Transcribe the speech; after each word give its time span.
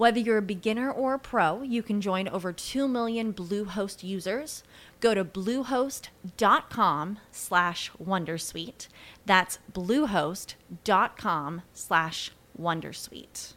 Whether 0.00 0.18
you're 0.18 0.38
a 0.38 0.52
beginner 0.56 0.90
or 0.90 1.12
a 1.12 1.18
pro, 1.18 1.60
you 1.60 1.82
can 1.82 2.00
join 2.00 2.26
over 2.26 2.54
2 2.54 2.88
million 2.88 3.34
Bluehost 3.34 4.02
users. 4.02 4.62
Go 4.98 5.12
to 5.12 5.26
bluehost.com 5.26 7.18
slash 7.30 7.90
wondersuite. 8.02 8.88
That's 9.26 9.58
bluehost.com 9.70 11.62
slash 11.74 12.30
wondersuite. 12.58 13.52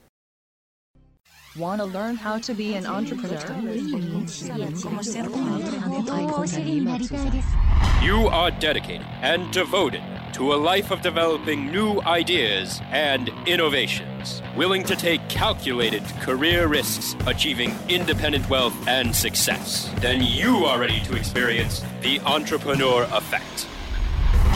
Want 1.56 1.80
to 1.80 1.86
learn 1.86 2.18
how 2.18 2.40
to 2.40 2.54
be 2.54 2.74
an 2.74 2.88
entrepreneur? 2.88 3.40
You 8.02 8.28
are 8.28 8.52
dedicated 8.52 9.08
and 9.22 9.50
devoted 9.54 10.04
to 10.34 10.54
a 10.54 10.56
life 10.56 10.90
of 10.90 11.02
developing 11.02 11.72
new 11.72 12.02
ideas 12.02 12.82
and 12.92 13.30
innovations, 13.46 14.42
willing 14.56 14.84
to 14.84 14.96
take 14.96 15.28
calculated 15.30 16.04
career 16.22 16.68
risks, 16.68 17.16
achieving 17.28 17.76
independent 17.88 18.50
wealth 18.50 18.76
and 18.88 19.16
success, 19.16 19.92
then 20.00 20.24
you 20.24 20.66
are 20.66 20.80
ready 20.80 21.00
to 21.02 21.16
experience 21.16 21.84
the 22.02 22.20
entrepreneur 22.22 23.04
effect. 23.12 23.68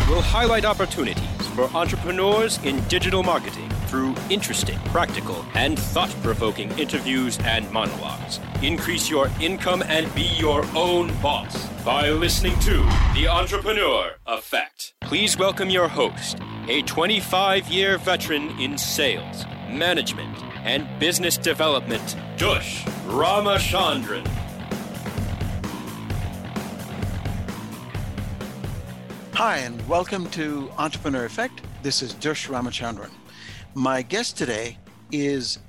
We'll 0.09 0.21
highlight 0.21 0.65
opportunities 0.65 1.47
for 1.53 1.65
entrepreneurs 1.75 2.57
in 2.63 2.83
digital 2.87 3.21
marketing 3.21 3.69
through 3.87 4.15
interesting, 4.29 4.79
practical, 4.85 5.45
and 5.53 5.77
thought 5.77 6.09
provoking 6.23 6.71
interviews 6.79 7.37
and 7.43 7.69
monologues. 7.71 8.39
Increase 8.61 9.09
your 9.09 9.29
income 9.39 9.83
and 9.87 10.13
be 10.15 10.29
your 10.37 10.65
own 10.75 11.13
boss 11.21 11.67
by 11.83 12.09
listening 12.09 12.57
to 12.61 12.77
The 13.13 13.27
Entrepreneur 13.27 14.15
Effect. 14.25 14.96
Please 15.07 15.37
welcome 15.37 15.69
your 15.69 15.87
host, 15.87 16.37
a 16.67 16.81
25 16.81 17.69
year 17.69 17.97
veteran 17.97 18.49
in 18.59 18.77
sales, 18.77 19.45
management, 19.69 20.37
and 20.65 20.85
business 20.99 21.37
development, 21.37 22.17
Dush 22.35 22.83
Ramachandran. 23.05 24.27
Hi, 29.35 29.59
and 29.59 29.87
welcome 29.87 30.29
to 30.31 30.69
Entrepreneur 30.77 31.23
Effect. 31.23 31.61
This 31.83 32.01
is 32.01 32.13
Dush 32.13 32.49
Ramachandran. 32.49 33.11
My 33.75 34.01
guest 34.01 34.37
today 34.37 34.77
is 35.13 35.59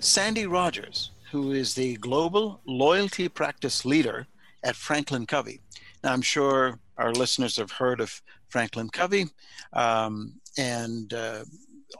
Sandy 0.00 0.46
Rogers, 0.46 1.10
who 1.32 1.50
is 1.50 1.74
the 1.74 1.96
Global 1.96 2.60
Loyalty 2.68 3.28
Practice 3.28 3.84
Leader 3.84 4.28
at 4.62 4.76
Franklin 4.76 5.26
Covey. 5.26 5.60
Now, 6.04 6.12
I'm 6.12 6.22
sure 6.22 6.78
our 6.98 7.12
listeners 7.12 7.56
have 7.56 7.72
heard 7.72 8.00
of 8.00 8.22
Franklin 8.48 8.88
Covey 8.88 9.26
um, 9.72 10.34
and 10.58 11.12
uh, 11.12 11.44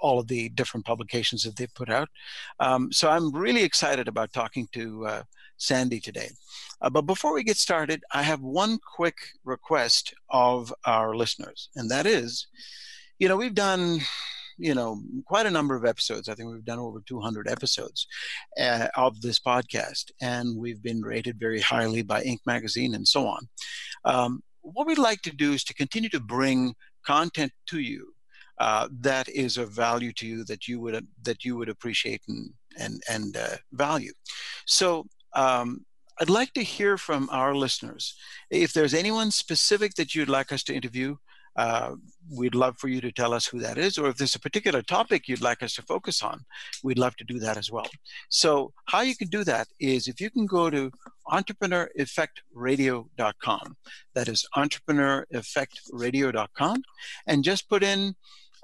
all 0.01 0.19
of 0.19 0.29
the 0.29 0.49
different 0.51 0.87
publications 0.87 1.43
that 1.43 1.57
they've 1.57 1.75
put 1.75 1.91
out. 1.91 2.09
Um, 2.61 2.93
so 2.93 3.09
I'm 3.11 3.35
really 3.35 3.63
excited 3.63 4.09
about 4.09 4.33
talking 4.33 4.69
to 4.73 5.07
uh, 5.07 5.23
Sandy 5.57 6.01
today. 6.01 6.31
Uh, 6.81 6.91
but 6.91 7.03
before 7.03 7.35
we 7.35 7.45
get 7.45 7.57
started, 7.57 8.03
I 8.13 8.23
have 8.23 8.41
one 8.41 8.79
quick 8.97 9.17
request 9.45 10.15
of 10.31 10.73
our 10.85 11.15
listeners, 11.15 11.71
and 11.77 11.91
that 11.91 12.07
is, 12.07 12.47
you 13.19 13.29
know, 13.29 13.37
we've 13.37 13.55
done 13.55 14.01
you 14.59 14.75
know 14.75 15.03
quite 15.27 15.45
a 15.45 15.51
number 15.51 15.75
of 15.75 15.85
episodes 15.85 16.29
i 16.29 16.35
think 16.35 16.51
we've 16.51 16.65
done 16.65 16.79
over 16.79 17.01
200 17.07 17.47
episodes 17.47 18.07
uh, 18.59 18.89
of 18.97 19.21
this 19.21 19.39
podcast 19.39 20.11
and 20.23 20.57
we've 20.57 20.83
been 20.83 21.03
rated 21.03 21.39
very 21.39 21.61
highly 21.61 22.03
by 22.03 22.23
inc 22.23 22.39
magazine 22.47 22.95
and 22.95 23.07
so 23.07 23.27
on 23.27 23.49
um, 24.07 24.43
what 24.75 24.87
we'd 24.87 24.99
like 24.99 25.23
to 25.23 25.35
do 25.35 25.53
is 25.53 25.65
to 25.65 25.75
continue 25.75 26.09
to 26.11 26.21
bring 26.21 26.75
content 27.05 27.53
to 27.67 27.81
you 27.81 28.13
uh, 28.59 28.89
that 28.91 29.29
is 29.29 29.57
of 29.57 29.71
value 29.71 30.13
to 30.13 30.27
you 30.27 30.45
that 30.45 30.67
you 30.67 30.81
would 30.81 31.07
that 31.23 31.45
you 31.45 31.57
would 31.57 31.69
appreciate 31.69 32.23
and 32.29 32.51
and 32.79 33.03
and 33.09 33.37
uh, 33.37 33.57
value 33.73 34.13
so 34.67 35.07
um, 35.35 35.85
I'd 36.19 36.31
like 36.31 36.55
to 36.55 36.63
hear 36.63 36.97
from 36.97 37.29
our 37.31 37.55
listeners. 37.55 38.15
If 38.51 38.73
there's 38.73 38.95
anyone 38.95 39.31
specific 39.31 39.95
that 39.95 40.15
you'd 40.15 40.31
like 40.31 40.51
us 40.51 40.63
to 40.65 40.75
interview, 40.75 41.17
uh, 41.57 41.95
we'd 42.31 42.55
love 42.55 42.77
for 42.79 42.89
you 42.89 43.01
to 43.01 43.11
tell 43.13 43.33
us 43.33 43.47
who 43.47 43.59
that 43.61 43.79
is. 43.79 43.97
Or 43.99 44.09
if 44.09 44.17
there's 44.17 44.35
a 44.35 44.41
particular 44.41 44.83
topic 44.83 45.29
you'd 45.29 45.41
like 45.41 45.63
us 45.63 45.75
to 45.75 45.83
focus 45.83 46.21
on, 46.23 46.45
we'd 46.83 46.99
love 46.99 47.15
to 47.17 47.25
do 47.25 47.39
that 47.41 47.57
as 47.57 47.71
well. 47.71 47.87
So, 48.29 48.75
how 48.87 49.01
you 49.01 49.17
can 49.17 49.29
do 49.29 49.45
that 49.45 49.69
is 49.81 50.09
if 50.09 50.21
you 50.21 50.31
can 50.31 50.45
go 50.47 50.69
to 50.71 50.91
entrepreneureffectradio.com, 51.29 53.77
that 54.15 54.29
is 54.29 54.47
entrepreneureffectradio.com, 54.57 56.83
and 57.27 57.45
just 57.45 57.69
put 57.69 57.83
in 57.83 58.15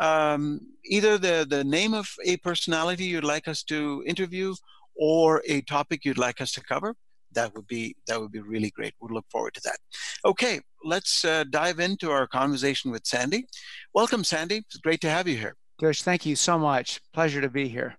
um, 0.00 0.60
either 0.84 1.19
the, 1.19 1.47
the 1.48 1.64
name 1.64 1.94
of 1.94 2.09
a 2.24 2.36
personality 2.38 3.04
you'd 3.04 3.24
like 3.24 3.47
us 3.48 3.62
to 3.64 4.03
interview 4.06 4.54
or 4.97 5.42
a 5.48 5.60
topic 5.62 6.04
you'd 6.04 6.18
like 6.18 6.41
us 6.41 6.53
to 6.53 6.62
cover 6.62 6.94
that 7.34 7.54
would 7.54 7.66
be 7.66 7.97
that 8.06 8.21
would 8.21 8.33
be 8.33 8.41
really 8.41 8.71
great. 8.71 8.94
We'll 9.00 9.15
look 9.15 9.27
forward 9.30 9.54
to 9.54 9.60
that. 9.65 9.78
Okay, 10.24 10.60
let's 10.84 11.24
uh, 11.24 11.44
dive 11.50 11.80
into 11.80 12.10
our 12.10 12.26
conversation 12.26 12.90
with 12.90 13.06
Sandy. 13.06 13.46
Welcome, 13.94 14.24
Sandy. 14.24 14.56
It's 14.56 14.76
great 14.76 15.00
to 15.02 15.10
have 15.10 15.28
you 15.28 15.36
here. 15.36 15.56
Dush, 15.78 16.02
thank 16.02 16.26
you 16.26 16.36
so 16.36 16.58
much. 16.58 17.00
Pleasure 17.12 17.40
to 17.40 17.48
be 17.48 17.68
here. 17.68 17.96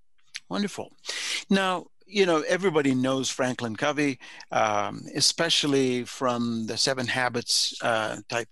Wonderful. 0.50 0.96
Now, 1.50 1.88
you 2.06 2.26
know, 2.26 2.44
everybody 2.48 2.94
knows 2.94 3.30
Franklin 3.30 3.76
Covey, 3.76 4.20
um, 4.52 5.02
especially 5.16 6.04
from 6.04 6.68
the 6.68 6.78
Seven 6.78 7.08
Habits 7.08 7.74
uh, 7.82 8.18
type 8.30 8.48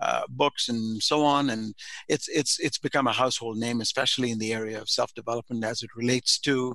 uh, 0.00 0.22
books 0.28 0.68
and 0.68 1.02
so 1.02 1.24
on. 1.24 1.50
And 1.50 1.74
it's 2.08 2.28
it's 2.28 2.58
it's 2.58 2.78
become 2.78 3.06
a 3.06 3.12
household 3.12 3.58
name, 3.58 3.80
especially 3.80 4.30
in 4.30 4.38
the 4.38 4.52
area 4.52 4.80
of 4.80 4.88
self 4.88 5.12
development 5.14 5.64
as 5.64 5.82
it 5.82 5.90
relates 5.94 6.38
to 6.40 6.74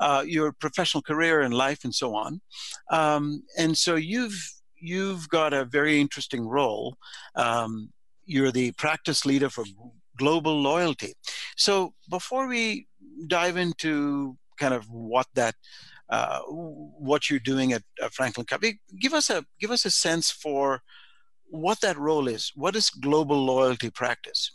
uh, 0.00 0.24
your 0.26 0.52
professional 0.52 1.02
career 1.02 1.40
and 1.40 1.52
life 1.52 1.84
and 1.84 1.94
so 1.94 2.14
on. 2.14 2.40
Um, 2.90 3.42
and 3.58 3.76
so 3.76 3.96
you've 3.96 4.38
you've 4.84 5.28
got 5.28 5.52
a 5.52 5.64
very 5.64 6.00
interesting 6.00 6.46
role. 6.46 6.96
Um, 7.34 7.90
you're 8.24 8.52
the 8.52 8.72
practice 8.72 9.24
leader 9.26 9.50
for 9.50 9.64
global 10.16 10.60
loyalty. 10.60 11.12
So 11.56 11.94
before 12.08 12.46
we 12.46 12.86
dive 13.26 13.56
into 13.56 14.36
kind 14.58 14.74
of 14.74 14.84
what 14.90 15.26
that 15.34 15.54
uh, 16.10 16.40
what 16.40 17.30
you're 17.30 17.40
doing 17.40 17.72
at, 17.72 17.82
at 18.02 18.12
Franklin 18.12 18.46
Covey. 18.46 18.78
Give 19.00 19.14
us 19.14 19.30
a 19.30 19.44
give 19.58 19.70
us 19.70 19.84
a 19.84 19.90
sense 19.90 20.30
for 20.30 20.82
what 21.46 21.80
that 21.80 21.98
role 21.98 22.28
is. 22.28 22.52
What 22.54 22.76
is 22.76 22.90
global 22.90 23.42
loyalty 23.44 23.90
practice? 23.90 24.50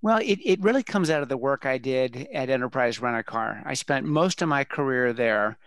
Well, 0.00 0.18
it, 0.18 0.38
it 0.44 0.60
really 0.60 0.82
comes 0.82 1.10
out 1.10 1.22
of 1.22 1.28
the 1.28 1.36
work 1.36 1.66
I 1.66 1.78
did 1.78 2.28
at 2.32 2.50
Enterprise 2.50 3.00
Rent 3.00 3.16
a 3.16 3.22
Car. 3.22 3.62
I 3.66 3.74
spent 3.74 4.06
most 4.06 4.42
of 4.42 4.48
my 4.48 4.62
career 4.62 5.12
there 5.12 5.58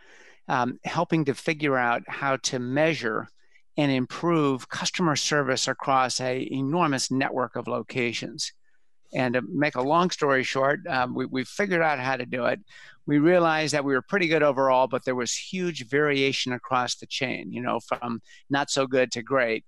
um, 0.51 0.77
helping 0.83 1.23
to 1.23 1.33
figure 1.33 1.77
out 1.77 2.03
how 2.09 2.35
to 2.35 2.59
measure 2.59 3.29
and 3.77 3.89
improve 3.89 4.67
customer 4.67 5.15
service 5.15 5.69
across 5.69 6.19
a 6.19 6.45
enormous 6.51 7.09
network 7.09 7.55
of 7.55 7.69
locations. 7.69 8.51
And 9.13 9.35
to 9.35 9.41
make 9.47 9.75
a 9.75 9.81
long 9.81 10.09
story 10.09 10.43
short, 10.43 10.85
um, 10.87 11.15
we, 11.15 11.25
we 11.25 11.45
figured 11.45 11.81
out 11.81 11.99
how 11.99 12.17
to 12.17 12.25
do 12.25 12.47
it. 12.47 12.59
We 13.07 13.19
realized 13.19 13.73
that 13.73 13.85
we 13.85 13.93
were 13.93 14.01
pretty 14.01 14.27
good 14.27 14.43
overall, 14.43 14.87
but 14.87 15.05
there 15.05 15.15
was 15.15 15.33
huge 15.33 15.87
variation 15.87 16.51
across 16.51 16.95
the 16.95 17.07
chain, 17.07 17.53
you 17.53 17.61
know, 17.61 17.79
from 17.79 18.21
not 18.49 18.69
so 18.69 18.85
good 18.85 19.09
to 19.13 19.23
great. 19.23 19.63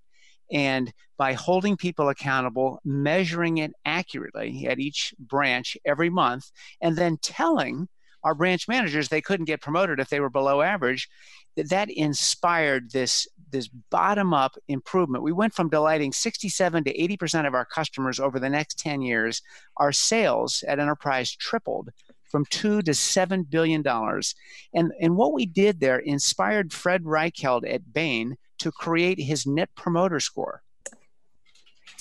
And 0.52 0.92
by 1.16 1.32
holding 1.32 1.78
people 1.78 2.10
accountable, 2.10 2.78
measuring 2.84 3.56
it 3.56 3.72
accurately 3.86 4.66
at 4.66 4.78
each 4.78 5.14
branch 5.18 5.78
every 5.86 6.10
month, 6.10 6.50
and 6.82 6.94
then 6.94 7.16
telling 7.22 7.88
our 8.24 8.34
branch 8.34 8.66
managers 8.66 9.08
they 9.08 9.20
couldn't 9.20 9.46
get 9.46 9.60
promoted 9.60 10.00
if 10.00 10.08
they 10.08 10.20
were 10.20 10.30
below 10.30 10.62
average, 10.62 11.08
that 11.56 11.90
inspired 11.90 12.90
this 12.90 13.28
this 13.50 13.68
bottom 13.90 14.34
up 14.34 14.56
improvement. 14.66 15.22
We 15.22 15.32
went 15.32 15.54
from 15.54 15.68
delighting 15.68 16.12
67 16.12 16.84
to 16.84 16.98
80% 16.98 17.46
of 17.46 17.54
our 17.54 17.64
customers 17.64 18.18
over 18.18 18.40
the 18.40 18.50
next 18.50 18.80
10 18.80 19.00
years. 19.00 19.42
Our 19.76 19.92
sales 19.92 20.64
at 20.66 20.80
Enterprise 20.80 21.30
tripled 21.30 21.90
from 22.34 22.44
two 22.46 22.82
to 22.82 22.92
seven 22.92 23.44
billion 23.44 23.80
dollars. 23.80 24.34
And, 24.74 24.90
and 25.00 25.16
what 25.16 25.32
we 25.32 25.46
did 25.46 25.78
there 25.78 26.00
inspired 26.00 26.72
Fred 26.72 27.04
Reichheld 27.04 27.62
at 27.72 27.92
Bain 27.92 28.36
to 28.58 28.72
create 28.72 29.20
his 29.20 29.46
net 29.46 29.70
promoter 29.76 30.18
score. 30.18 30.62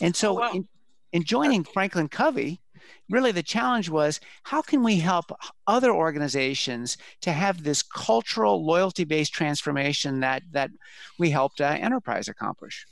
And 0.02 0.16
so, 0.16 0.32
oh, 0.32 0.40
wow. 0.40 0.52
in, 0.54 0.68
in 1.12 1.24
joining 1.24 1.64
Franklin 1.64 2.10
Covey, 2.10 2.63
really 3.10 3.32
the 3.32 3.44
challenge 3.44 3.90
was 3.90 4.20
how 4.44 4.62
can 4.62 4.84
we 4.84 4.98
help 4.98 5.26
other 5.68 5.92
organizations 5.92 6.98
to 7.22 7.32
have 7.32 7.64
this 7.64 7.84
cultural 7.84 8.66
loyalty 8.66 9.04
based 9.04 9.34
transformation 9.34 10.20
that 10.20 10.44
that 10.52 10.70
we 11.20 11.30
helped 11.30 11.62
uh, 11.62 11.78
enterprise 11.80 12.28
accomplish 12.28 12.86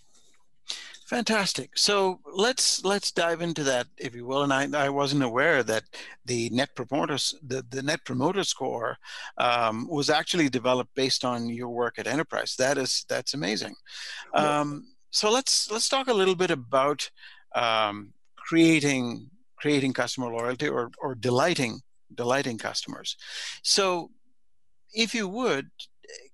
Fantastic. 1.11 1.71
So 1.75 2.21
let's 2.33 2.85
let's 2.85 3.11
dive 3.11 3.41
into 3.41 3.65
that, 3.65 3.87
if 3.97 4.15
you 4.15 4.25
will. 4.25 4.43
And 4.43 4.53
I, 4.53 4.85
I 4.85 4.87
wasn't 4.87 5.23
aware 5.23 5.61
that 5.61 5.83
the 6.23 6.49
net 6.51 6.69
promoter 6.73 7.17
the, 7.45 7.65
the 7.69 7.83
net 7.83 8.05
promoter 8.05 8.45
score 8.45 8.97
um, 9.37 9.89
was 9.89 10.09
actually 10.09 10.47
developed 10.47 10.95
based 10.95 11.25
on 11.25 11.49
your 11.49 11.67
work 11.67 11.99
at 11.99 12.07
Enterprise. 12.07 12.55
That 12.55 12.77
is 12.77 13.03
that's 13.09 13.33
amazing. 13.33 13.75
Um, 14.33 14.85
so 15.09 15.29
let's 15.29 15.69
let's 15.69 15.89
talk 15.89 16.07
a 16.07 16.13
little 16.13 16.35
bit 16.35 16.49
about 16.49 17.11
um, 17.55 18.13
creating 18.37 19.29
creating 19.61 19.93
customer 19.93 20.27
loyalty 20.27 20.67
or 20.67 20.91
or 21.01 21.15
delighting 21.15 21.79
delighting 22.13 22.57
customers. 22.57 23.15
So 23.63 24.11
if 24.93 25.15
you 25.15 25.27
would 25.27 25.69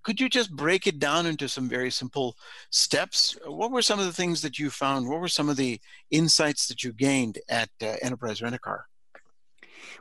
could 0.03 0.19
you 0.19 0.29
just 0.29 0.55
break 0.55 0.87
it 0.87 0.99
down 0.99 1.25
into 1.25 1.47
some 1.47 1.67
very 1.67 1.91
simple 1.91 2.35
steps? 2.71 3.37
What 3.45 3.71
were 3.71 3.81
some 3.81 3.99
of 3.99 4.05
the 4.05 4.13
things 4.13 4.41
that 4.41 4.57
you 4.57 4.69
found? 4.69 5.07
What 5.07 5.19
were 5.19 5.27
some 5.27 5.49
of 5.49 5.57
the 5.57 5.79
insights 6.11 6.67
that 6.67 6.83
you 6.83 6.93
gained 6.93 7.39
at 7.49 7.69
uh, 7.81 7.95
Enterprise 8.01 8.41
Rent 8.41 8.55
a 8.55 8.59
Car? 8.59 8.85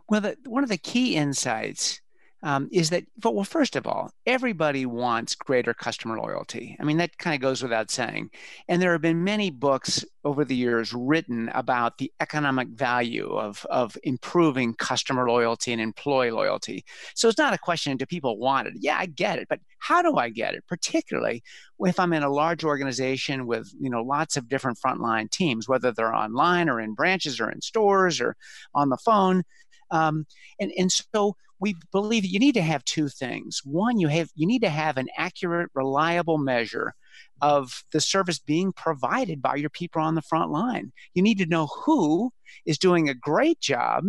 Well, 0.08 0.20
the, 0.20 0.37
one 0.46 0.62
of 0.62 0.69
the 0.69 0.78
key 0.78 1.17
insights 1.17 2.00
um, 2.42 2.68
is 2.70 2.90
that, 2.90 3.04
well, 3.24 3.44
first 3.44 3.76
of 3.76 3.86
all, 3.86 4.10
everybody 4.26 4.86
wants 4.86 5.34
greater 5.34 5.72
customer 5.72 6.18
loyalty. 6.18 6.76
I 6.78 6.84
mean, 6.84 6.98
that 6.98 7.16
kind 7.18 7.34
of 7.34 7.40
goes 7.40 7.62
without 7.62 7.90
saying. 7.90 8.30
And 8.68 8.80
there 8.80 8.92
have 8.92 9.00
been 9.00 9.24
many 9.24 9.50
books 9.50 10.04
over 10.22 10.44
the 10.44 10.54
years 10.54 10.92
written 10.92 11.50
about 11.54 11.98
the 11.98 12.12
economic 12.20 12.68
value 12.68 13.28
of, 13.30 13.64
of 13.70 13.96
improving 14.02 14.74
customer 14.74 15.28
loyalty 15.28 15.72
and 15.72 15.80
employee 15.80 16.30
loyalty. 16.30 16.84
So 17.14 17.28
it's 17.28 17.38
not 17.38 17.54
a 17.54 17.58
question 17.58 17.96
do 17.96 18.06
people 18.06 18.38
want 18.38 18.68
it? 18.68 18.74
Yeah, 18.78 18.98
I 18.98 19.06
get 19.06 19.38
it. 19.38 19.48
But 19.48 19.60
how 19.78 20.02
do 20.02 20.16
I 20.16 20.28
get 20.28 20.54
it? 20.54 20.64
Particularly 20.68 21.42
if 21.80 21.98
I'm 21.98 22.12
in 22.12 22.22
a 22.22 22.30
large 22.30 22.64
organization 22.64 23.46
with, 23.46 23.72
you 23.80 23.90
know, 23.90 24.02
lots 24.02 24.36
of 24.36 24.48
different 24.48 24.78
frontline 24.78 25.30
teams, 25.30 25.68
whether 25.68 25.90
they're 25.90 26.14
online 26.14 26.68
or 26.68 26.80
in 26.80 26.94
branches 26.94 27.40
or 27.40 27.50
in 27.50 27.60
stores 27.60 28.20
or 28.20 28.36
on 28.74 28.88
the 28.90 28.98
phone. 28.98 29.42
Um, 29.90 30.26
and, 30.58 30.72
and 30.76 30.90
so 30.90 31.36
we 31.58 31.74
believe 31.92 32.22
that 32.22 32.30
you 32.30 32.38
need 32.38 32.54
to 32.54 32.62
have 32.62 32.84
two 32.84 33.08
things. 33.08 33.60
One, 33.64 33.98
you 33.98 34.08
have 34.08 34.28
you 34.34 34.46
need 34.46 34.62
to 34.62 34.68
have 34.68 34.96
an 34.96 35.08
accurate, 35.16 35.70
reliable 35.74 36.38
measure 36.38 36.94
of 37.40 37.84
the 37.92 38.00
service 38.00 38.38
being 38.38 38.72
provided 38.72 39.40
by 39.40 39.56
your 39.56 39.70
people 39.70 40.02
on 40.02 40.14
the 40.14 40.22
front 40.22 40.50
line. 40.50 40.92
You 41.14 41.22
need 41.22 41.38
to 41.38 41.46
know 41.46 41.66
who 41.66 42.30
is 42.66 42.78
doing 42.78 43.08
a 43.08 43.14
great 43.14 43.60
job 43.60 44.04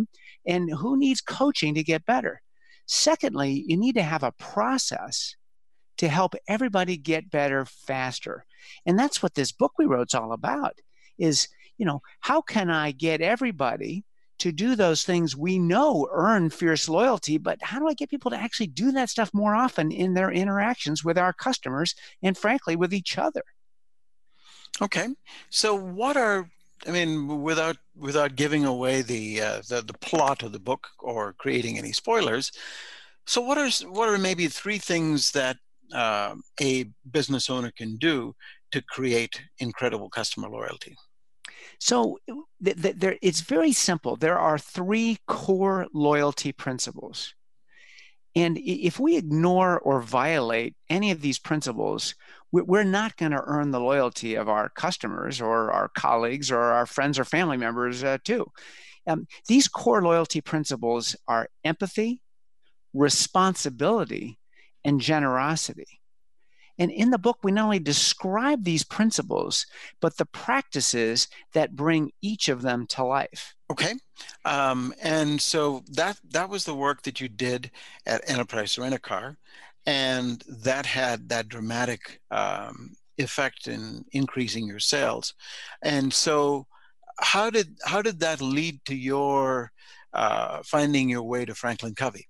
and 0.46 0.70
who 0.70 0.98
needs 0.98 1.20
coaching 1.20 1.74
to 1.74 1.82
get 1.82 2.06
better. 2.06 2.40
Secondly, 2.86 3.64
you 3.66 3.76
need 3.76 3.94
to 3.94 4.02
have 4.02 4.22
a 4.22 4.32
process 4.32 5.36
to 5.98 6.08
help 6.08 6.34
everybody 6.46 6.96
get 6.96 7.30
better 7.30 7.64
faster. 7.64 8.44
And 8.86 8.98
that's 8.98 9.22
what 9.22 9.34
this 9.34 9.52
book 9.52 9.72
we 9.78 9.84
wrote 9.84 10.08
is 10.10 10.14
all 10.14 10.32
about 10.32 10.78
is, 11.18 11.48
you 11.76 11.84
know, 11.84 12.00
how 12.20 12.40
can 12.40 12.70
I 12.70 12.92
get 12.92 13.20
everybody 13.20 14.04
to 14.38 14.52
do 14.52 14.76
those 14.76 15.02
things 15.02 15.36
we 15.36 15.58
know 15.58 16.08
earn 16.12 16.50
fierce 16.50 16.88
loyalty, 16.88 17.38
but 17.38 17.58
how 17.62 17.78
do 17.78 17.88
I 17.88 17.94
get 17.94 18.10
people 18.10 18.30
to 18.30 18.36
actually 18.36 18.68
do 18.68 18.92
that 18.92 19.10
stuff 19.10 19.30
more 19.32 19.54
often 19.54 19.90
in 19.90 20.14
their 20.14 20.30
interactions 20.30 21.04
with 21.04 21.18
our 21.18 21.32
customers 21.32 21.94
and 22.22 22.36
frankly 22.36 22.76
with 22.76 22.94
each 22.94 23.18
other? 23.18 23.42
Okay. 24.80 25.08
So 25.50 25.74
what 25.74 26.16
are 26.16 26.48
I 26.86 26.90
mean, 26.92 27.42
without 27.42 27.76
without 27.96 28.36
giving 28.36 28.64
away 28.64 29.02
the, 29.02 29.40
uh, 29.42 29.62
the 29.68 29.82
the 29.82 29.94
plot 29.94 30.42
of 30.42 30.52
the 30.52 30.60
book 30.60 30.86
or 31.00 31.32
creating 31.32 31.76
any 31.76 31.92
spoilers, 31.92 32.52
so 33.26 33.40
what 33.40 33.58
are 33.58 33.68
what 33.88 34.08
are 34.08 34.18
maybe 34.18 34.46
three 34.48 34.78
things 34.78 35.32
that 35.32 35.56
uh, 35.92 36.34
a 36.60 36.84
business 37.10 37.50
owner 37.50 37.72
can 37.76 37.96
do 37.96 38.34
to 38.72 38.82
create 38.82 39.42
incredible 39.58 40.08
customer 40.08 40.48
loyalty? 40.48 40.96
So 41.78 42.18
th- 42.62 42.82
th- 42.82 42.96
there, 42.96 43.18
it's 43.22 43.40
very 43.40 43.72
simple. 43.72 44.16
There 44.16 44.38
are 44.38 44.58
three 44.58 45.18
core 45.26 45.86
loyalty 45.92 46.52
principles. 46.52 47.34
And 48.34 48.58
if 48.58 49.00
we 49.00 49.16
ignore 49.16 49.80
or 49.80 50.00
violate 50.00 50.76
any 50.88 51.10
of 51.10 51.20
these 51.20 51.38
principles, 51.38 52.14
we're 52.52 52.84
not 52.84 53.16
going 53.16 53.32
to 53.32 53.42
earn 53.44 53.70
the 53.70 53.80
loyalty 53.80 54.36
of 54.36 54.48
our 54.48 54.68
customers 54.68 55.40
or 55.40 55.72
our 55.72 55.88
colleagues 55.88 56.50
or 56.50 56.60
our 56.60 56.86
friends 56.86 57.18
or 57.18 57.24
family 57.24 57.56
members, 57.56 58.04
uh, 58.04 58.18
too. 58.22 58.46
Um, 59.06 59.26
these 59.48 59.68
core 59.68 60.02
loyalty 60.02 60.40
principles 60.40 61.16
are 61.26 61.48
empathy, 61.64 62.20
responsibility, 62.92 64.38
and 64.84 65.00
generosity. 65.00 65.97
And 66.78 66.90
in 66.90 67.10
the 67.10 67.18
book, 67.18 67.38
we 67.42 67.52
not 67.52 67.64
only 67.64 67.78
describe 67.78 68.64
these 68.64 68.84
principles, 68.84 69.66
but 70.00 70.16
the 70.16 70.26
practices 70.26 71.28
that 71.52 71.76
bring 71.76 72.12
each 72.22 72.48
of 72.48 72.62
them 72.62 72.86
to 72.88 73.04
life. 73.04 73.54
Okay, 73.70 73.94
um, 74.44 74.94
and 75.02 75.40
so 75.40 75.82
that 75.92 76.18
that 76.30 76.48
was 76.48 76.64
the 76.64 76.74
work 76.74 77.02
that 77.02 77.20
you 77.20 77.28
did 77.28 77.70
at 78.06 78.28
Enterprise 78.28 78.78
Rent 78.78 78.94
a 78.94 78.98
Car, 78.98 79.36
and 79.86 80.42
that 80.48 80.86
had 80.86 81.28
that 81.28 81.48
dramatic 81.48 82.20
um, 82.30 82.94
effect 83.18 83.66
in 83.66 84.04
increasing 84.12 84.66
your 84.66 84.78
sales. 84.78 85.34
And 85.82 86.12
so, 86.12 86.66
how 87.20 87.50
did 87.50 87.76
how 87.84 88.02
did 88.02 88.20
that 88.20 88.40
lead 88.40 88.80
to 88.86 88.94
your 88.94 89.72
uh, 90.12 90.62
finding 90.64 91.08
your 91.08 91.22
way 91.24 91.44
to 91.44 91.54
Franklin 91.54 91.94
Covey? 91.94 92.28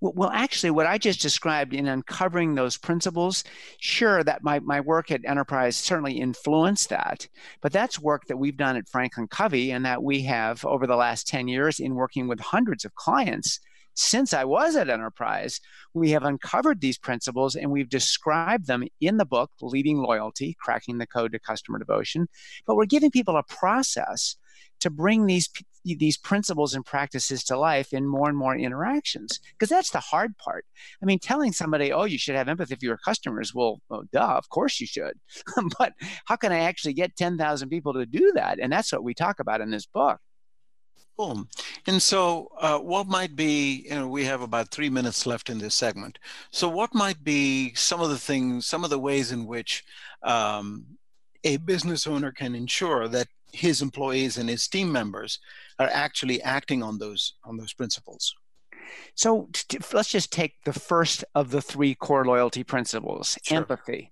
Well, 0.00 0.30
actually, 0.30 0.70
what 0.70 0.86
I 0.86 0.98
just 0.98 1.20
described 1.20 1.74
in 1.74 1.86
uncovering 1.86 2.54
those 2.54 2.76
principles, 2.76 3.44
sure, 3.78 4.22
that 4.24 4.42
my, 4.42 4.58
my 4.60 4.80
work 4.80 5.10
at 5.10 5.24
Enterprise 5.24 5.76
certainly 5.76 6.20
influenced 6.20 6.88
that. 6.88 7.28
But 7.60 7.72
that's 7.72 7.98
work 7.98 8.26
that 8.26 8.38
we've 8.38 8.56
done 8.56 8.76
at 8.76 8.88
Franklin 8.88 9.28
Covey 9.28 9.70
and 9.70 9.84
that 9.84 10.02
we 10.02 10.22
have 10.22 10.64
over 10.64 10.86
the 10.86 10.96
last 10.96 11.28
10 11.28 11.48
years 11.48 11.80
in 11.80 11.94
working 11.94 12.28
with 12.28 12.40
hundreds 12.40 12.84
of 12.84 12.94
clients. 12.94 13.60
Since 13.94 14.32
I 14.32 14.44
was 14.44 14.76
at 14.76 14.88
Enterprise, 14.88 15.60
we 15.94 16.10
have 16.10 16.22
uncovered 16.22 16.80
these 16.80 16.98
principles 16.98 17.56
and 17.56 17.70
we've 17.70 17.88
described 17.88 18.66
them 18.66 18.84
in 19.00 19.16
the 19.16 19.26
book, 19.26 19.50
Leading 19.60 19.98
Loyalty 19.98 20.56
Cracking 20.60 20.98
the 20.98 21.06
Code 21.06 21.32
to 21.32 21.38
Customer 21.38 21.78
Devotion. 21.78 22.28
But 22.66 22.76
we're 22.76 22.86
giving 22.86 23.10
people 23.10 23.36
a 23.36 23.42
process 23.42 24.36
to 24.80 24.90
bring 24.90 25.26
these 25.26 25.48
these 25.82 26.18
principles 26.18 26.74
and 26.74 26.84
practices 26.84 27.42
to 27.42 27.56
life 27.56 27.94
in 27.94 28.06
more 28.06 28.28
and 28.28 28.36
more 28.36 28.54
interactions 28.54 29.40
because 29.52 29.70
that's 29.70 29.90
the 29.90 30.00
hard 30.00 30.36
part. 30.36 30.66
I 31.02 31.06
mean 31.06 31.18
telling 31.18 31.52
somebody 31.52 31.90
oh 31.90 32.04
you 32.04 32.18
should 32.18 32.34
have 32.34 32.48
empathy 32.48 32.74
for 32.74 32.84
your 32.84 32.98
customers 32.98 33.54
well, 33.54 33.80
well 33.88 34.02
duh 34.12 34.36
of 34.36 34.48
course 34.50 34.78
you 34.80 34.86
should. 34.86 35.14
But 35.78 35.94
how 36.26 36.36
can 36.36 36.52
i 36.52 36.60
actually 36.60 36.92
get 36.94 37.16
10,000 37.16 37.68
people 37.70 37.94
to 37.94 38.04
do 38.04 38.32
that? 38.34 38.58
And 38.60 38.70
that's 38.72 38.92
what 38.92 39.04
we 39.04 39.14
talk 39.14 39.40
about 39.40 39.62
in 39.62 39.70
this 39.70 39.86
book 39.86 40.20
Cool. 41.20 41.46
And 41.86 42.00
so, 42.00 42.50
uh, 42.58 42.78
what 42.78 43.06
might 43.06 43.36
be, 43.36 43.84
you 43.86 43.94
know, 43.94 44.08
we 44.08 44.24
have 44.24 44.40
about 44.40 44.70
three 44.70 44.88
minutes 44.88 45.26
left 45.26 45.50
in 45.50 45.58
this 45.58 45.74
segment. 45.74 46.18
So, 46.50 46.66
what 46.66 46.94
might 46.94 47.22
be 47.22 47.74
some 47.74 48.00
of 48.00 48.08
the 48.08 48.16
things, 48.16 48.64
some 48.64 48.84
of 48.84 48.90
the 48.90 48.98
ways 48.98 49.30
in 49.30 49.44
which 49.44 49.84
um, 50.22 50.86
a 51.44 51.58
business 51.58 52.06
owner 52.06 52.32
can 52.32 52.54
ensure 52.54 53.06
that 53.08 53.28
his 53.52 53.82
employees 53.82 54.38
and 54.38 54.48
his 54.48 54.66
team 54.66 54.90
members 54.90 55.40
are 55.78 55.90
actually 55.92 56.40
acting 56.40 56.82
on 56.82 56.96
those 56.96 57.34
on 57.44 57.58
those 57.58 57.74
principles? 57.74 58.34
So 59.14 59.50
t- 59.52 59.78
let's 59.92 60.08
just 60.08 60.32
take 60.32 60.54
the 60.64 60.72
first 60.72 61.22
of 61.34 61.50
the 61.50 61.60
three 61.60 61.94
core 61.94 62.24
loyalty 62.24 62.64
principles 62.64 63.38
sure. 63.42 63.58
empathy, 63.58 64.10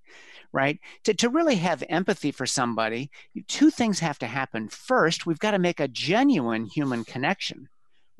right? 0.52 0.78
To, 1.04 1.14
to 1.14 1.28
really 1.28 1.56
have 1.56 1.82
empathy 1.88 2.30
for 2.30 2.46
somebody, 2.46 3.10
two 3.46 3.70
things 3.70 4.00
have 4.00 4.18
to 4.20 4.26
happen. 4.26 4.68
First, 4.68 5.26
we've 5.26 5.38
got 5.38 5.52
to 5.52 5.58
make 5.58 5.80
a 5.80 5.88
genuine 5.88 6.64
human 6.64 7.04
connection. 7.04 7.68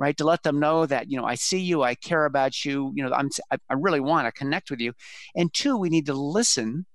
Right 0.01 0.17
to 0.19 0.25
let 0.25 0.45
them 0.45 0.61
know 0.61 0.87
that 0.87 1.11
you 1.11 1.17
know 1.17 1.27
I 1.27 1.35
see 1.35 1.59
you, 1.59 1.83
I 1.83 1.97
care 1.97 2.25
about 2.25 2.65
you, 2.65 2.93
you 2.95 3.03
know 3.03 3.13
I'm 3.13 3.31
I 3.51 3.75
really 3.75 3.99
want 3.99 4.29
to 4.29 4.33
connect 4.33 4.71
with 4.71 4.79
you, 4.79 4.93
and 5.35 5.53
two, 5.53 5.77
we 5.77 5.89
need 5.89 6.07
to 6.07 6.15
listen 6.15 6.87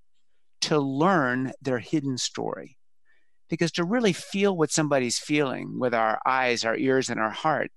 to 0.62 0.80
learn 0.80 1.52
their 1.62 1.80
hidden 1.80 2.18
story, 2.18 2.78
because 3.50 3.74
to 3.74 3.84
really 3.84 4.14
feel 4.14 4.56
what 4.56 4.72
somebody's 4.72 5.20
feeling 5.20 5.80
with 5.80 5.94
our 5.94 6.22
eyes, 6.26 6.64
our 6.64 6.78
ears, 6.78 7.10
and 7.10 7.20
our 7.20 7.30
heart, 7.30 7.72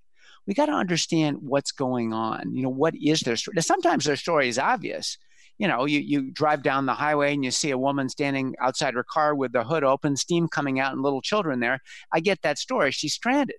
we 0.46 0.54
got 0.54 0.66
to 0.66 0.72
understand 0.72 1.38
what's 1.40 1.72
going 1.72 2.12
on. 2.12 2.54
You 2.54 2.62
know, 2.62 2.68
what 2.68 2.94
is 2.94 3.22
their 3.22 3.34
story? 3.34 3.54
Now, 3.56 3.62
sometimes 3.62 4.04
their 4.04 4.14
story 4.14 4.46
is 4.48 4.60
obvious. 4.60 5.18
You 5.58 5.68
know, 5.68 5.84
you, 5.84 6.00
you 6.00 6.30
drive 6.30 6.62
down 6.62 6.86
the 6.86 6.94
highway 6.94 7.32
and 7.34 7.44
you 7.44 7.50
see 7.50 7.70
a 7.70 7.78
woman 7.78 8.08
standing 8.08 8.54
outside 8.60 8.94
her 8.94 9.04
car 9.04 9.34
with 9.34 9.52
the 9.52 9.64
hood 9.64 9.84
open, 9.84 10.16
steam 10.16 10.48
coming 10.48 10.80
out, 10.80 10.92
and 10.92 11.02
little 11.02 11.22
children 11.22 11.60
there. 11.60 11.80
I 12.12 12.20
get 12.20 12.42
that 12.42 12.58
story. 12.58 12.90
She's 12.90 13.14
stranded. 13.14 13.56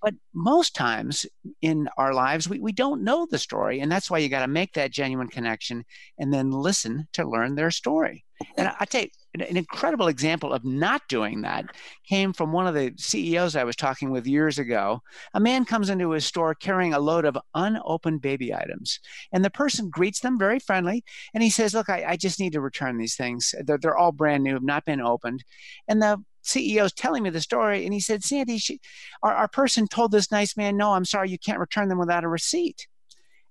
But 0.00 0.14
most 0.32 0.74
times 0.74 1.26
in 1.60 1.88
our 1.96 2.14
lives, 2.14 2.48
we, 2.48 2.60
we 2.60 2.72
don't 2.72 3.02
know 3.02 3.26
the 3.28 3.38
story. 3.38 3.80
And 3.80 3.90
that's 3.90 4.10
why 4.10 4.18
you 4.18 4.28
got 4.28 4.40
to 4.40 4.48
make 4.48 4.74
that 4.74 4.92
genuine 4.92 5.28
connection 5.28 5.84
and 6.18 6.32
then 6.32 6.50
listen 6.50 7.08
to 7.14 7.28
learn 7.28 7.54
their 7.56 7.70
story. 7.70 8.24
And 8.56 8.68
I, 8.68 8.76
I 8.80 8.84
tell 8.84 9.04
an 9.34 9.56
incredible 9.56 10.08
example 10.08 10.52
of 10.52 10.64
not 10.64 11.02
doing 11.08 11.42
that 11.42 11.66
came 12.08 12.32
from 12.32 12.52
one 12.52 12.66
of 12.66 12.74
the 12.74 12.92
CEOs 12.96 13.56
I 13.56 13.64
was 13.64 13.76
talking 13.76 14.10
with 14.10 14.26
years 14.26 14.58
ago. 14.58 15.02
A 15.34 15.40
man 15.40 15.64
comes 15.64 15.90
into 15.90 16.10
his 16.10 16.24
store 16.24 16.54
carrying 16.54 16.94
a 16.94 16.98
load 16.98 17.24
of 17.24 17.38
unopened 17.54 18.22
baby 18.22 18.54
items, 18.54 19.00
and 19.32 19.44
the 19.44 19.50
person 19.50 19.90
greets 19.90 20.20
them 20.20 20.38
very 20.38 20.58
friendly. 20.58 21.04
And 21.34 21.42
he 21.42 21.50
says, 21.50 21.74
Look, 21.74 21.88
I, 21.88 22.04
I 22.08 22.16
just 22.16 22.40
need 22.40 22.52
to 22.54 22.60
return 22.60 22.96
these 22.96 23.16
things. 23.16 23.54
They're, 23.64 23.78
they're 23.78 23.96
all 23.96 24.12
brand 24.12 24.44
new, 24.44 24.54
have 24.54 24.62
not 24.62 24.84
been 24.84 25.00
opened. 25.00 25.44
And 25.86 26.00
the 26.00 26.22
CEO 26.44 26.84
is 26.84 26.92
telling 26.92 27.22
me 27.22 27.30
the 27.30 27.40
story, 27.40 27.84
and 27.84 27.92
he 27.92 28.00
said, 28.00 28.24
Sandy, 28.24 28.58
she, 28.58 28.80
our, 29.22 29.34
our 29.34 29.48
person 29.48 29.86
told 29.86 30.12
this 30.12 30.32
nice 30.32 30.56
man, 30.56 30.76
No, 30.76 30.92
I'm 30.92 31.04
sorry, 31.04 31.30
you 31.30 31.38
can't 31.38 31.60
return 31.60 31.88
them 31.88 31.98
without 31.98 32.24
a 32.24 32.28
receipt. 32.28 32.86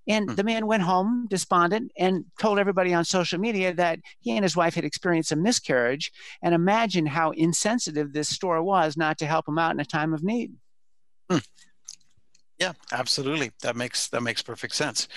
And 0.07 0.29
hmm. 0.29 0.35
the 0.35 0.43
man 0.43 0.67
went 0.67 0.83
home 0.83 1.27
despondent 1.29 1.91
and 1.97 2.25
told 2.39 2.59
everybody 2.59 2.93
on 2.93 3.05
social 3.05 3.39
media 3.39 3.73
that 3.73 3.99
he 4.19 4.31
and 4.31 4.43
his 4.43 4.55
wife 4.55 4.75
had 4.75 4.85
experienced 4.85 5.31
a 5.31 5.35
miscarriage. 5.35 6.11
And 6.41 6.53
imagine 6.53 7.05
how 7.05 7.31
insensitive 7.31 8.13
this 8.13 8.29
store 8.29 8.61
was 8.61 8.97
not 8.97 9.17
to 9.19 9.25
help 9.25 9.47
him 9.47 9.57
out 9.57 9.73
in 9.73 9.79
a 9.79 9.85
time 9.85 10.13
of 10.13 10.23
need. 10.23 10.53
Hmm. 11.29 11.39
Yeah, 12.59 12.73
absolutely. 12.91 13.51
That 13.61 13.75
makes 13.75 14.07
that 14.09 14.21
makes 14.21 14.41
perfect 14.41 14.75
sense. 14.75 15.07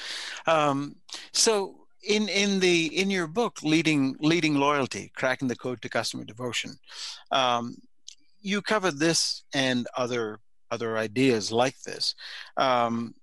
Um, 0.47 0.97
so 1.33 1.77
in 2.07 2.29
in 2.29 2.61
the 2.61 2.87
in 2.99 3.11
your 3.11 3.27
book, 3.27 3.63
leading 3.63 4.17
leading 4.21 4.57
loyalty, 4.57 5.11
cracking 5.15 5.49
the 5.49 5.57
code 5.57 5.81
to 5.83 5.89
customer 5.89 6.25
devotion, 6.25 6.77
um, 7.31 7.77
you 8.41 8.61
covered 8.61 8.99
this 8.99 9.45
and 9.55 9.87
other 9.97 10.41
other 10.71 10.99
ideas 10.99 11.51
like 11.51 11.81
this. 11.83 12.15
Um, 12.57 13.15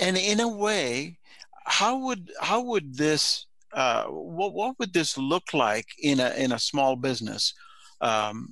and 0.00 0.16
in 0.16 0.40
a 0.40 0.48
way, 0.48 1.18
how 1.64 1.96
would 1.98 2.30
how 2.40 2.60
would 2.60 2.96
this 2.96 3.46
uh, 3.72 4.04
what 4.04 4.52
what 4.52 4.78
would 4.78 4.92
this 4.92 5.16
look 5.16 5.54
like 5.54 5.86
in 6.02 6.20
a 6.20 6.30
in 6.30 6.52
a 6.52 6.58
small 6.58 6.96
business 6.96 7.54
um, 8.00 8.48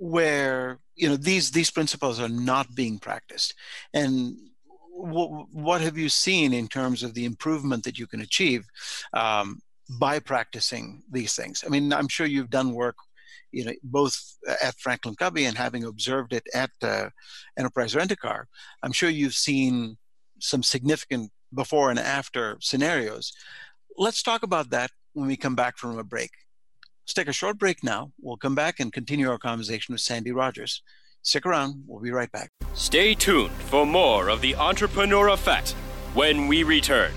where 0.00 0.78
you 0.94 1.08
know 1.08 1.16
these 1.16 1.50
these 1.50 1.70
principles 1.70 2.20
are 2.20 2.28
not 2.28 2.74
being 2.74 2.98
practiced? 2.98 3.54
And 3.92 4.36
what, 4.96 5.48
what 5.52 5.80
have 5.80 5.98
you 5.98 6.08
seen 6.08 6.52
in 6.52 6.68
terms 6.68 7.02
of 7.02 7.14
the 7.14 7.24
improvement 7.24 7.84
that 7.84 7.98
you 7.98 8.06
can 8.06 8.20
achieve 8.20 8.64
um, 9.12 9.60
by 10.00 10.18
practicing 10.18 11.02
these 11.10 11.34
things? 11.34 11.64
I 11.66 11.68
mean 11.68 11.92
i'm 11.92 12.08
sure 12.08 12.26
you've 12.26 12.50
done 12.50 12.72
work 12.72 12.96
you 13.52 13.64
know 13.64 13.72
both 13.84 14.16
at 14.62 14.74
franklin 14.78 15.14
covey 15.14 15.44
and 15.44 15.56
having 15.56 15.84
observed 15.84 16.32
it 16.32 16.44
at 16.54 16.70
uh, 16.82 17.08
enterprise 17.58 17.94
rent 17.94 18.10
a 18.10 18.16
car 18.16 18.48
i'm 18.82 18.92
sure 18.92 19.08
you've 19.08 19.34
seen 19.34 19.96
some 20.44 20.62
significant 20.62 21.30
before 21.52 21.90
and 21.90 21.98
after 21.98 22.56
scenarios. 22.60 23.32
Let's 23.96 24.22
talk 24.22 24.42
about 24.42 24.70
that 24.70 24.90
when 25.12 25.26
we 25.26 25.36
come 25.36 25.54
back 25.54 25.78
from 25.78 25.98
a 25.98 26.04
break. 26.04 26.30
Let's 27.04 27.14
take 27.14 27.28
a 27.28 27.32
short 27.32 27.58
break 27.58 27.84
now. 27.84 28.12
We'll 28.20 28.36
come 28.36 28.54
back 28.54 28.80
and 28.80 28.92
continue 28.92 29.30
our 29.30 29.38
conversation 29.38 29.92
with 29.92 30.00
Sandy 30.00 30.32
Rogers. 30.32 30.82
Stick 31.22 31.46
around, 31.46 31.84
we'll 31.86 32.02
be 32.02 32.10
right 32.10 32.30
back. 32.32 32.50
Stay 32.74 33.14
tuned 33.14 33.52
for 33.70 33.86
more 33.86 34.28
of 34.28 34.40
the 34.40 34.54
Entrepreneur 34.56 35.28
Effect 35.28 35.72
when 36.12 36.46
we 36.48 36.62
return. 36.62 37.12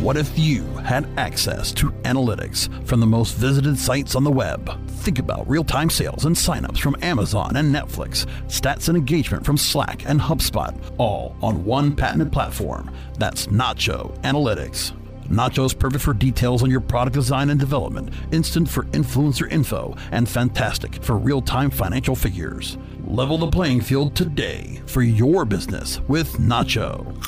What 0.00 0.16
if 0.16 0.38
you 0.38 0.62
had 0.84 1.10
access 1.18 1.72
to 1.72 1.90
analytics 2.02 2.68
from 2.86 3.00
the 3.00 3.06
most 3.06 3.34
visited 3.34 3.76
sites 3.76 4.14
on 4.14 4.22
the 4.22 4.30
web? 4.30 4.88
Think 5.00 5.18
about 5.18 5.50
real 5.50 5.64
time 5.64 5.90
sales 5.90 6.24
and 6.24 6.36
signups 6.36 6.78
from 6.78 6.94
Amazon 7.02 7.56
and 7.56 7.74
Netflix, 7.74 8.24
stats 8.46 8.88
and 8.88 8.96
engagement 8.96 9.44
from 9.44 9.56
Slack 9.56 10.08
and 10.08 10.20
HubSpot, 10.20 10.72
all 10.98 11.34
on 11.42 11.64
one 11.64 11.96
patented 11.96 12.32
platform. 12.32 12.94
That's 13.18 13.48
Nacho 13.48 14.16
Analytics. 14.20 14.92
Nacho's 15.28 15.74
perfect 15.74 16.04
for 16.04 16.14
details 16.14 16.62
on 16.62 16.70
your 16.70 16.80
product 16.80 17.14
design 17.14 17.50
and 17.50 17.58
development, 17.58 18.14
instant 18.30 18.68
for 18.68 18.84
influencer 18.84 19.50
info, 19.50 19.96
and 20.12 20.28
fantastic 20.28 21.02
for 21.02 21.18
real 21.18 21.42
time 21.42 21.70
financial 21.70 22.14
figures. 22.14 22.78
Level 23.04 23.36
the 23.36 23.50
playing 23.50 23.80
field 23.80 24.14
today 24.14 24.80
for 24.86 25.02
your 25.02 25.44
business 25.44 26.00
with 26.02 26.34
Nacho. 26.34 27.20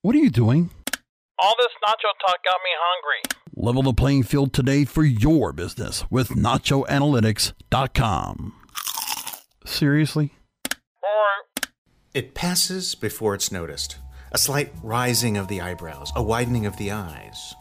What 0.00 0.14
are 0.16 0.18
you 0.18 0.30
doing? 0.30 0.70
All 1.42 1.54
this 1.58 1.68
nacho 1.82 2.12
talk 2.20 2.44
got 2.44 2.60
me 2.62 2.68
hungry. 2.78 3.22
Level 3.56 3.82
the 3.82 3.94
playing 3.94 4.24
field 4.24 4.52
today 4.52 4.84
for 4.84 5.04
your 5.04 5.54
business 5.54 6.04
with 6.10 6.28
nachoanalytics.com. 6.28 8.54
Seriously? 9.64 10.34
Or. 10.66 11.62
It 12.12 12.34
passes 12.34 12.94
before 12.94 13.34
it's 13.34 13.50
noticed. 13.50 13.96
A 14.32 14.38
slight 14.38 14.70
rising 14.82 15.38
of 15.38 15.48
the 15.48 15.62
eyebrows, 15.62 16.12
a 16.14 16.22
widening 16.22 16.66
of 16.66 16.76
the 16.76 16.90
eyes. 16.90 17.54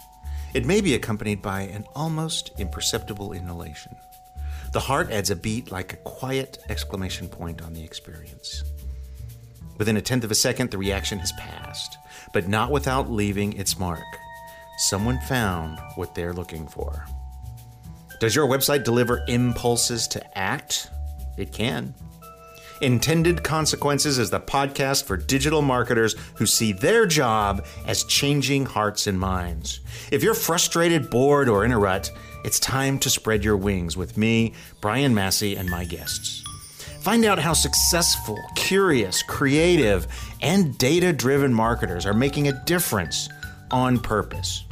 It 0.53 0.65
may 0.65 0.81
be 0.81 0.93
accompanied 0.93 1.41
by 1.41 1.61
an 1.61 1.85
almost 1.95 2.51
imperceptible 2.59 3.31
inhalation. 3.31 3.95
The 4.73 4.81
heart 4.81 5.09
adds 5.09 5.29
a 5.29 5.37
beat 5.37 5.71
like 5.71 5.93
a 5.93 5.97
quiet 5.97 6.57
exclamation 6.67 7.29
point 7.29 7.61
on 7.61 7.71
the 7.73 7.85
experience. 7.85 8.65
Within 9.79 9.97
a 9.97 10.01
tenth 10.01 10.23
of 10.23 10.29
a 10.29 10.35
second, 10.35 10.69
the 10.69 10.77
reaction 10.77 11.17
has 11.17 11.31
passed 11.31 11.97
but 12.33 12.47
not 12.47 12.71
without 12.71 13.09
leaving 13.09 13.53
its 13.53 13.79
mark. 13.79 14.03
Someone 14.77 15.19
found 15.21 15.79
what 15.95 16.15
they're 16.15 16.33
looking 16.33 16.67
for. 16.67 17.05
Does 18.19 18.35
your 18.35 18.47
website 18.47 18.83
deliver 18.83 19.23
impulses 19.27 20.07
to 20.09 20.37
act? 20.37 20.89
It 21.37 21.51
can. 21.51 21.93
Intended 22.81 23.43
Consequences 23.43 24.17
is 24.17 24.29
the 24.29 24.39
podcast 24.39 25.03
for 25.03 25.17
digital 25.17 25.61
marketers 25.61 26.15
who 26.35 26.45
see 26.45 26.71
their 26.71 27.05
job 27.05 27.65
as 27.85 28.05
changing 28.05 28.65
hearts 28.65 29.05
and 29.07 29.19
minds. 29.19 29.81
If 30.11 30.23
you're 30.23 30.33
frustrated, 30.33 31.09
bored, 31.09 31.49
or 31.49 31.65
in 31.65 31.73
a 31.73 31.79
rut, 31.79 32.09
it's 32.45 32.59
time 32.59 32.97
to 32.99 33.09
spread 33.09 33.43
your 33.43 33.57
wings 33.57 33.97
with 33.97 34.15
me, 34.15 34.53
Brian 34.79 35.13
Massey, 35.13 35.57
and 35.57 35.69
my 35.69 35.83
guests. 35.83 36.41
Find 37.01 37.23
out 37.25 37.39
how 37.39 37.53
successful, 37.53 38.37
curious, 38.55 39.23
creative, 39.23 40.07
and 40.41 40.77
data 40.77 41.13
driven 41.13 41.53
marketers 41.53 42.05
are 42.05 42.13
making 42.13 42.47
a 42.47 42.63
difference 42.65 43.29
on 43.71 43.99
purpose. 43.99 44.65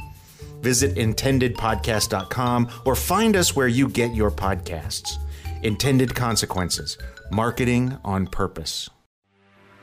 Visit 0.60 0.96
intendedpodcast.com 0.96 2.68
or 2.84 2.94
find 2.94 3.36
us 3.36 3.56
where 3.56 3.68
you 3.68 3.88
get 3.88 4.14
your 4.14 4.30
podcasts. 4.30 5.16
Intended 5.62 6.14
Consequences 6.14 6.98
Marketing 7.30 7.96
on 8.04 8.26
Purpose. 8.26 8.90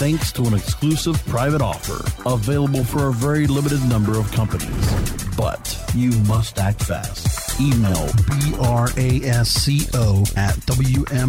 thanks 0.00 0.32
to 0.32 0.42
an 0.46 0.54
exclusive 0.54 1.22
private 1.26 1.60
offer 1.60 2.02
available 2.24 2.82
for 2.82 3.08
a 3.08 3.12
very 3.12 3.46
limited 3.46 3.86
number 3.86 4.18
of 4.18 4.32
companies. 4.32 4.74
But 5.36 5.78
you 5.94 6.10
must 6.20 6.58
act 6.58 6.82
fast. 6.82 7.60
Email 7.60 8.06
brasco 9.50 10.36
at 10.38 10.54
wmr.fm 10.64 11.20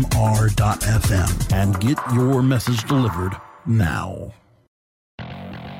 and 1.52 1.78
get 1.82 1.98
your 2.14 2.42
message 2.42 2.86
delivered 2.86 3.34
now. 3.66 4.34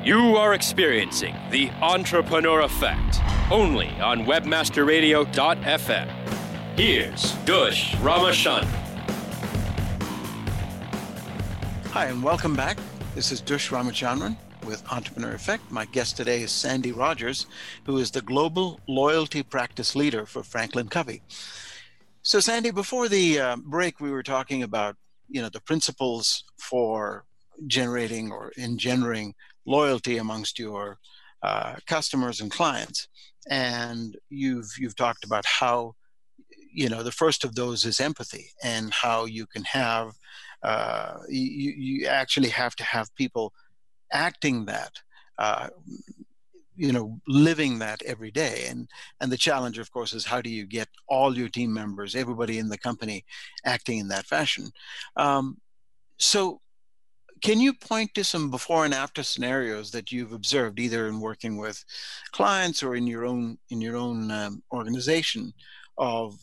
You 0.04 0.36
are 0.36 0.54
experiencing 0.54 1.34
the 1.50 1.70
entrepreneur 1.82 2.60
effect 2.60 3.22
only 3.50 3.88
on 4.02 4.26
webmasterradio.fm. 4.26 6.10
Here's 6.78 7.32
Dush 7.46 7.96
Ramachandran. 7.96 8.81
Hi, 11.92 12.06
and 12.06 12.24
welcome 12.24 12.56
back. 12.56 12.78
This 13.16 13.34
is 13.34 13.42
Dush 13.42 13.70
Ramachandran 13.70 14.38
with 14.64 14.82
Entrepreneur 14.94 15.34
Effect. 15.34 15.70
My 15.70 15.84
guest 15.84 16.16
today 16.16 16.42
is 16.42 16.50
Sandy 16.50 16.94
Rogers, 16.94 17.48
who 17.84 17.98
is 17.98 18.12
the 18.12 18.22
Global 18.22 18.80
Loyalty 18.88 19.44
Practice 19.44 19.94
Leader 19.94 20.26
for 20.26 20.42
Franklin 20.42 20.88
Covey. 20.88 21.22
So, 22.22 22.40
Sandy, 22.40 22.72
before 22.72 23.10
the 23.10 23.40
uh, 23.42 23.58
break, 23.58 24.00
we 24.00 24.10
were 24.10 24.24
talking 24.24 24.64
about 24.64 24.96
you 25.28 25.42
know 25.42 25.50
the 25.50 25.60
principles 25.60 26.46
for 26.58 27.26
generating 27.68 28.32
or 28.32 28.54
engendering 28.58 29.34
loyalty 29.66 30.18
amongst 30.18 30.60
your 30.60 30.98
uh, 31.44 31.76
customers 31.88 32.40
and 32.40 32.50
clients, 32.50 33.10
and 33.50 34.16
you've 34.30 34.72
you've 34.80 34.96
talked 34.96 35.26
about 35.26 35.46
how 35.46 35.96
you 36.74 36.88
know 36.88 37.04
the 37.04 37.12
first 37.12 37.44
of 37.44 37.56
those 37.56 37.84
is 37.84 38.00
empathy 38.00 38.52
and 38.64 38.94
how 38.94 39.26
you 39.26 39.46
can 39.46 39.66
have 39.66 40.14
uh, 40.64 41.18
you, 41.30 41.72
you 41.72 42.08
actually 42.08 42.50
have 42.50 42.76
to 42.76 42.84
have 42.84 43.14
people 43.16 43.54
acting 44.12 44.66
that 44.66 44.92
uh, 45.38 45.70
you 46.76 46.92
know 46.92 47.20
living 47.28 47.80
that 47.80 48.02
every 48.04 48.32
day. 48.32 48.66
And 48.70 48.88
and 49.20 49.32
the 49.32 49.38
challenge 49.38 49.78
of 49.78 49.92
course 49.92 50.14
is 50.14 50.26
how 50.26 50.42
do 50.42 50.50
you 50.50 50.66
get 50.66 50.88
all 51.08 51.38
your 51.38 51.50
team 51.50 51.74
members 51.74 52.16
everybody 52.16 52.60
in 52.60 52.70
the 52.70 52.78
company 52.78 53.26
acting 53.66 54.00
in 54.00 54.08
that 54.10 54.26
fashion? 54.26 54.70
Um, 55.16 55.58
so 56.18 56.62
can 57.42 57.60
you 57.60 57.74
point 57.74 58.14
to 58.14 58.24
some 58.24 58.52
before 58.52 58.86
and 58.86 58.94
after 58.94 59.24
scenarios 59.24 59.90
that 59.92 60.12
you've 60.12 60.32
observed 60.32 60.80
either 60.80 61.08
in 61.08 61.20
working 61.20 61.58
with 61.58 61.84
clients 62.32 62.84
or 62.84 62.96
in 62.96 63.08
your 63.08 63.26
own 63.26 63.58
in 63.70 63.82
your 63.82 63.98
own 63.98 64.32
um, 64.32 64.64
organization 64.72 65.54
of 65.98 66.36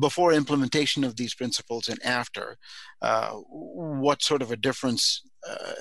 before 0.00 0.32
implementation 0.32 1.04
of 1.04 1.16
these 1.16 1.34
principles 1.34 1.88
and 1.88 2.02
after, 2.04 2.56
uh, 3.02 3.30
what 3.30 4.22
sort 4.22 4.42
of 4.42 4.50
a 4.50 4.56
difference 4.56 5.22
uh, 5.48 5.72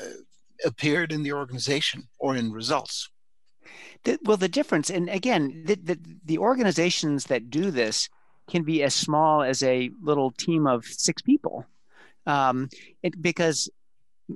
appeared 0.66 1.12
in 1.12 1.24
the 1.24 1.34
organization 1.34 2.08
or 2.20 2.36
in 2.36 2.52
results? 2.52 3.10
The, 4.04 4.18
well, 4.24 4.38
the 4.38 4.50
difference, 4.50 4.90
and 4.90 5.10
again, 5.10 5.64
the, 5.66 5.76
the, 5.76 6.00
the 6.26 6.38
organizations 6.38 7.26
that 7.26 7.50
do 7.50 7.72
this 7.72 8.10
can 8.50 8.64
be 8.64 8.84
as 8.84 8.94
small 8.94 9.44
as 9.44 9.64
a 9.64 9.92
little 10.02 10.32
team 10.32 10.68
of 10.68 10.86
six 10.86 11.22
people. 11.22 11.66
Um, 12.26 12.70
it, 13.02 13.22
because 13.22 13.70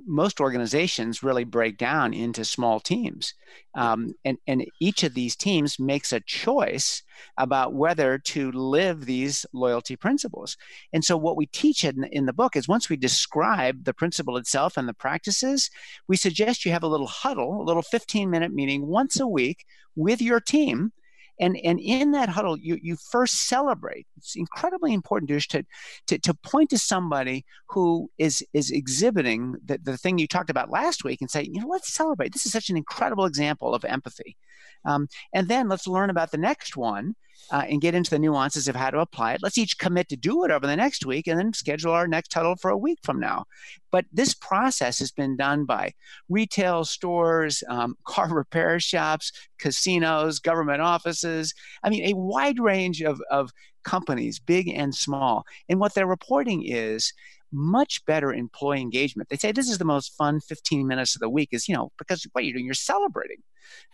most 0.06 0.40
organizations 0.40 1.22
really 1.22 1.44
break 1.44 1.78
down 1.78 2.12
into 2.12 2.44
small 2.44 2.80
teams. 2.80 3.34
Um, 3.74 4.14
and, 4.24 4.38
and 4.46 4.66
each 4.80 5.02
of 5.02 5.14
these 5.14 5.36
teams 5.36 5.78
makes 5.78 6.12
a 6.12 6.20
choice 6.20 7.02
about 7.38 7.74
whether 7.74 8.18
to 8.18 8.50
live 8.52 9.06
these 9.06 9.46
loyalty 9.52 9.96
principles. 9.96 10.56
And 10.92 11.04
so, 11.04 11.16
what 11.16 11.36
we 11.36 11.46
teach 11.46 11.84
in, 11.84 12.04
in 12.12 12.26
the 12.26 12.32
book 12.32 12.56
is 12.56 12.68
once 12.68 12.88
we 12.88 12.96
describe 12.96 13.84
the 13.84 13.94
principle 13.94 14.36
itself 14.36 14.76
and 14.76 14.88
the 14.88 14.94
practices, 14.94 15.70
we 16.08 16.16
suggest 16.16 16.64
you 16.64 16.72
have 16.72 16.82
a 16.82 16.88
little 16.88 17.06
huddle, 17.06 17.60
a 17.60 17.64
little 17.64 17.82
15 17.82 18.30
minute 18.30 18.52
meeting 18.52 18.86
once 18.86 19.20
a 19.20 19.26
week 19.26 19.64
with 19.94 20.20
your 20.20 20.40
team 20.40 20.92
and 21.40 21.56
and 21.64 21.80
in 21.80 22.12
that 22.12 22.28
huddle 22.28 22.58
you 22.58 22.78
you 22.82 22.96
first 22.96 23.48
celebrate. 23.48 24.06
It's 24.16 24.36
incredibly 24.36 24.92
important 24.94 25.28
to 25.50 25.64
to 26.06 26.18
to 26.18 26.34
point 26.34 26.70
to 26.70 26.78
somebody 26.78 27.44
who 27.68 28.10
is 28.18 28.44
is 28.52 28.70
exhibiting 28.70 29.56
the, 29.64 29.78
the 29.78 29.96
thing 29.96 30.18
you 30.18 30.26
talked 30.26 30.50
about 30.50 30.70
last 30.70 31.04
week 31.04 31.20
and 31.20 31.30
say 31.30 31.42
you 31.42 31.60
know 31.60 31.68
let's 31.68 31.92
celebrate. 31.92 32.32
This 32.32 32.46
is 32.46 32.52
such 32.52 32.70
an 32.70 32.76
incredible 32.76 33.24
example 33.24 33.74
of 33.74 33.84
empathy. 33.84 34.36
Um, 34.84 35.08
and 35.32 35.48
then 35.48 35.68
let's 35.68 35.86
learn 35.86 36.10
about 36.10 36.30
the 36.30 36.38
next 36.38 36.76
one 36.76 37.16
uh, 37.50 37.64
and 37.68 37.80
get 37.80 37.94
into 37.94 38.10
the 38.10 38.18
nuances 38.18 38.68
of 38.68 38.76
how 38.76 38.90
to 38.90 38.98
apply 38.98 39.34
it. 39.34 39.42
Let's 39.42 39.58
each 39.58 39.78
commit 39.78 40.08
to 40.08 40.16
do 40.16 40.44
it 40.44 40.50
over 40.50 40.66
the 40.66 40.76
next 40.76 41.06
week 41.06 41.26
and 41.26 41.38
then 41.38 41.52
schedule 41.52 41.92
our 41.92 42.08
next 42.08 42.32
huddle 42.32 42.56
for 42.56 42.70
a 42.70 42.78
week 42.78 42.98
from 43.02 43.20
now. 43.20 43.44
But 43.92 44.04
this 44.12 44.34
process 44.34 44.98
has 44.98 45.12
been 45.12 45.36
done 45.36 45.64
by 45.64 45.92
retail 46.28 46.84
stores, 46.84 47.62
um, 47.68 47.96
car 48.06 48.32
repair 48.32 48.80
shops, 48.80 49.32
casinos, 49.58 50.38
government 50.38 50.82
offices. 50.82 51.54
I 51.82 51.90
mean, 51.90 52.04
a 52.04 52.16
wide 52.16 52.58
range 52.58 53.02
of, 53.02 53.20
of 53.30 53.50
companies, 53.84 54.38
big 54.38 54.68
and 54.68 54.94
small. 54.94 55.44
And 55.68 55.78
what 55.78 55.94
they're 55.94 56.06
reporting 56.06 56.64
is 56.66 57.12
much 57.52 58.04
better 58.06 58.32
employee 58.32 58.80
engagement. 58.80 59.28
They 59.28 59.36
say 59.36 59.52
this 59.52 59.70
is 59.70 59.78
the 59.78 59.84
most 59.84 60.14
fun 60.16 60.40
15 60.40 60.86
minutes 60.86 61.14
of 61.14 61.20
the 61.20 61.30
week 61.30 61.50
is, 61.52 61.68
you 61.68 61.74
know, 61.74 61.90
because 61.96 62.26
what 62.32 62.44
you're 62.44 62.54
doing, 62.54 62.66
you're 62.66 62.74
celebrating. 62.74 63.38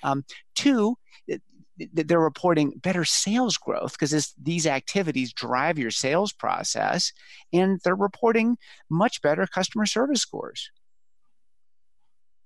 Um, 0.02 0.24
two, 0.54 0.96
they're 1.92 2.20
reporting 2.20 2.78
better 2.82 3.04
sales 3.04 3.56
growth 3.56 3.92
because 3.92 4.34
these 4.40 4.66
activities 4.66 5.32
drive 5.32 5.78
your 5.78 5.90
sales 5.90 6.32
process, 6.32 7.12
and 7.52 7.80
they're 7.84 7.94
reporting 7.94 8.56
much 8.90 9.22
better 9.22 9.46
customer 9.46 9.86
service 9.86 10.20
scores. 10.20 10.70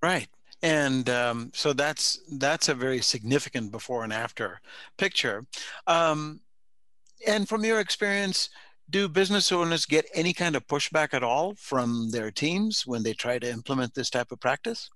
Right, 0.03 0.29
and 0.62 1.09
um, 1.09 1.51
so 1.55 1.72
that's 1.72 2.20
that's 2.38 2.68
a 2.68 2.75
very 2.75 3.01
significant 3.01 3.72
before 3.72 4.05
and 4.05 4.12
after 4.12 4.61
picture. 4.99 5.46
Um, 5.87 6.40
and 7.27 7.49
from 7.49 7.64
your 7.64 7.81
experience, 7.81 8.51
do 8.88 9.09
business 9.09 9.51
owners 9.51 9.87
get 9.87 10.07
any 10.14 10.33
kind 10.33 10.55
of 10.55 10.66
pushback 10.66 11.12
at 11.12 11.25
all 11.25 11.55
from 11.57 12.11
their 12.11 12.31
teams 12.31 12.87
when 12.87 13.03
they 13.03 13.14
try 13.14 13.38
to 13.38 13.51
implement 13.51 13.94
this 13.94 14.11
type 14.11 14.31
of 14.31 14.40
practice? 14.40 14.90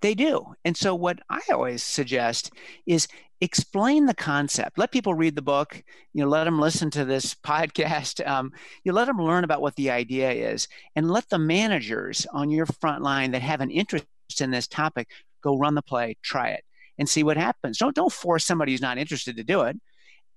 They 0.00 0.14
do. 0.14 0.54
And 0.64 0.76
so, 0.76 0.94
what 0.94 1.20
I 1.28 1.40
always 1.52 1.82
suggest 1.82 2.52
is 2.86 3.08
explain 3.40 4.06
the 4.06 4.14
concept. 4.14 4.78
Let 4.78 4.92
people 4.92 5.14
read 5.14 5.36
the 5.36 5.42
book. 5.42 5.82
You 6.12 6.22
know, 6.22 6.28
let 6.28 6.44
them 6.44 6.60
listen 6.60 6.90
to 6.92 7.04
this 7.04 7.34
podcast. 7.46 8.26
Um, 8.26 8.52
you 8.84 8.92
let 8.92 9.06
them 9.06 9.18
learn 9.18 9.44
about 9.44 9.62
what 9.62 9.76
the 9.76 9.90
idea 9.90 10.30
is, 10.30 10.68
and 10.96 11.10
let 11.10 11.28
the 11.28 11.38
managers 11.38 12.26
on 12.32 12.50
your 12.50 12.66
front 12.66 13.02
line 13.02 13.32
that 13.32 13.42
have 13.42 13.60
an 13.60 13.70
interest 13.70 14.06
in 14.40 14.50
this 14.50 14.66
topic 14.66 15.08
go 15.42 15.58
run 15.58 15.74
the 15.74 15.82
play, 15.82 16.16
try 16.22 16.48
it, 16.48 16.64
and 16.98 17.08
see 17.08 17.22
what 17.22 17.36
happens. 17.36 17.78
Don't 17.78 17.94
don't 17.94 18.12
force 18.12 18.44
somebody 18.44 18.72
who's 18.72 18.80
not 18.80 18.98
interested 18.98 19.36
to 19.36 19.44
do 19.44 19.62
it, 19.62 19.76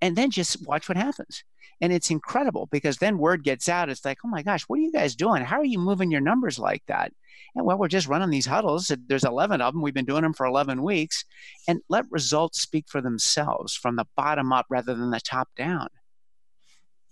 and 0.02 0.16
then 0.16 0.32
just 0.32 0.66
watch 0.66 0.90
what 0.90 0.98
happens. 0.98 1.44
And 1.80 1.94
it's 1.94 2.10
incredible 2.10 2.68
because 2.72 2.98
then 2.98 3.18
word 3.18 3.44
gets 3.44 3.70
out. 3.70 3.90
It's 3.90 4.04
like, 4.04 4.18
oh 4.26 4.30
my 4.30 4.42
gosh, 4.42 4.64
what 4.64 4.80
are 4.80 4.82
you 4.82 4.92
guys 4.92 5.16
doing? 5.16 5.44
How 5.44 5.58
are 5.58 5.66
you 5.66 5.80
moving 5.80 6.10
your 6.10 6.22
numbers 6.22 6.58
like 6.58 6.84
that? 6.88 7.12
And 7.56 7.66
well, 7.66 7.78
we're 7.78 7.88
just 7.88 8.08
running 8.08 8.30
these 8.30 8.46
huddles. 8.46 8.92
There's 9.08 9.24
11 9.24 9.62
of 9.62 9.74
them. 9.74 9.82
We've 9.82 9.94
been 9.94 10.06
doing 10.06 10.24
them 10.24 10.34
for 10.34 10.46
11 10.46 10.82
weeks. 10.82 11.24
And 11.68 11.82
let 11.88 12.06
results 12.10 12.62
speak 12.62 12.86
for 12.88 13.02
themselves 13.02 13.76
from 13.76 13.96
the 13.96 14.08
bottom 14.16 14.52
up 14.52 14.66
rather 14.70 14.96
than 14.96 15.12
the 15.12 15.20
top 15.20 15.50
down. 15.56 15.88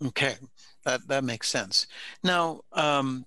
Okay, 0.04 0.36
that 0.84 1.08
that 1.08 1.24
makes 1.24 1.48
sense. 1.48 1.88
Now, 2.24 2.62
um, 2.74 3.26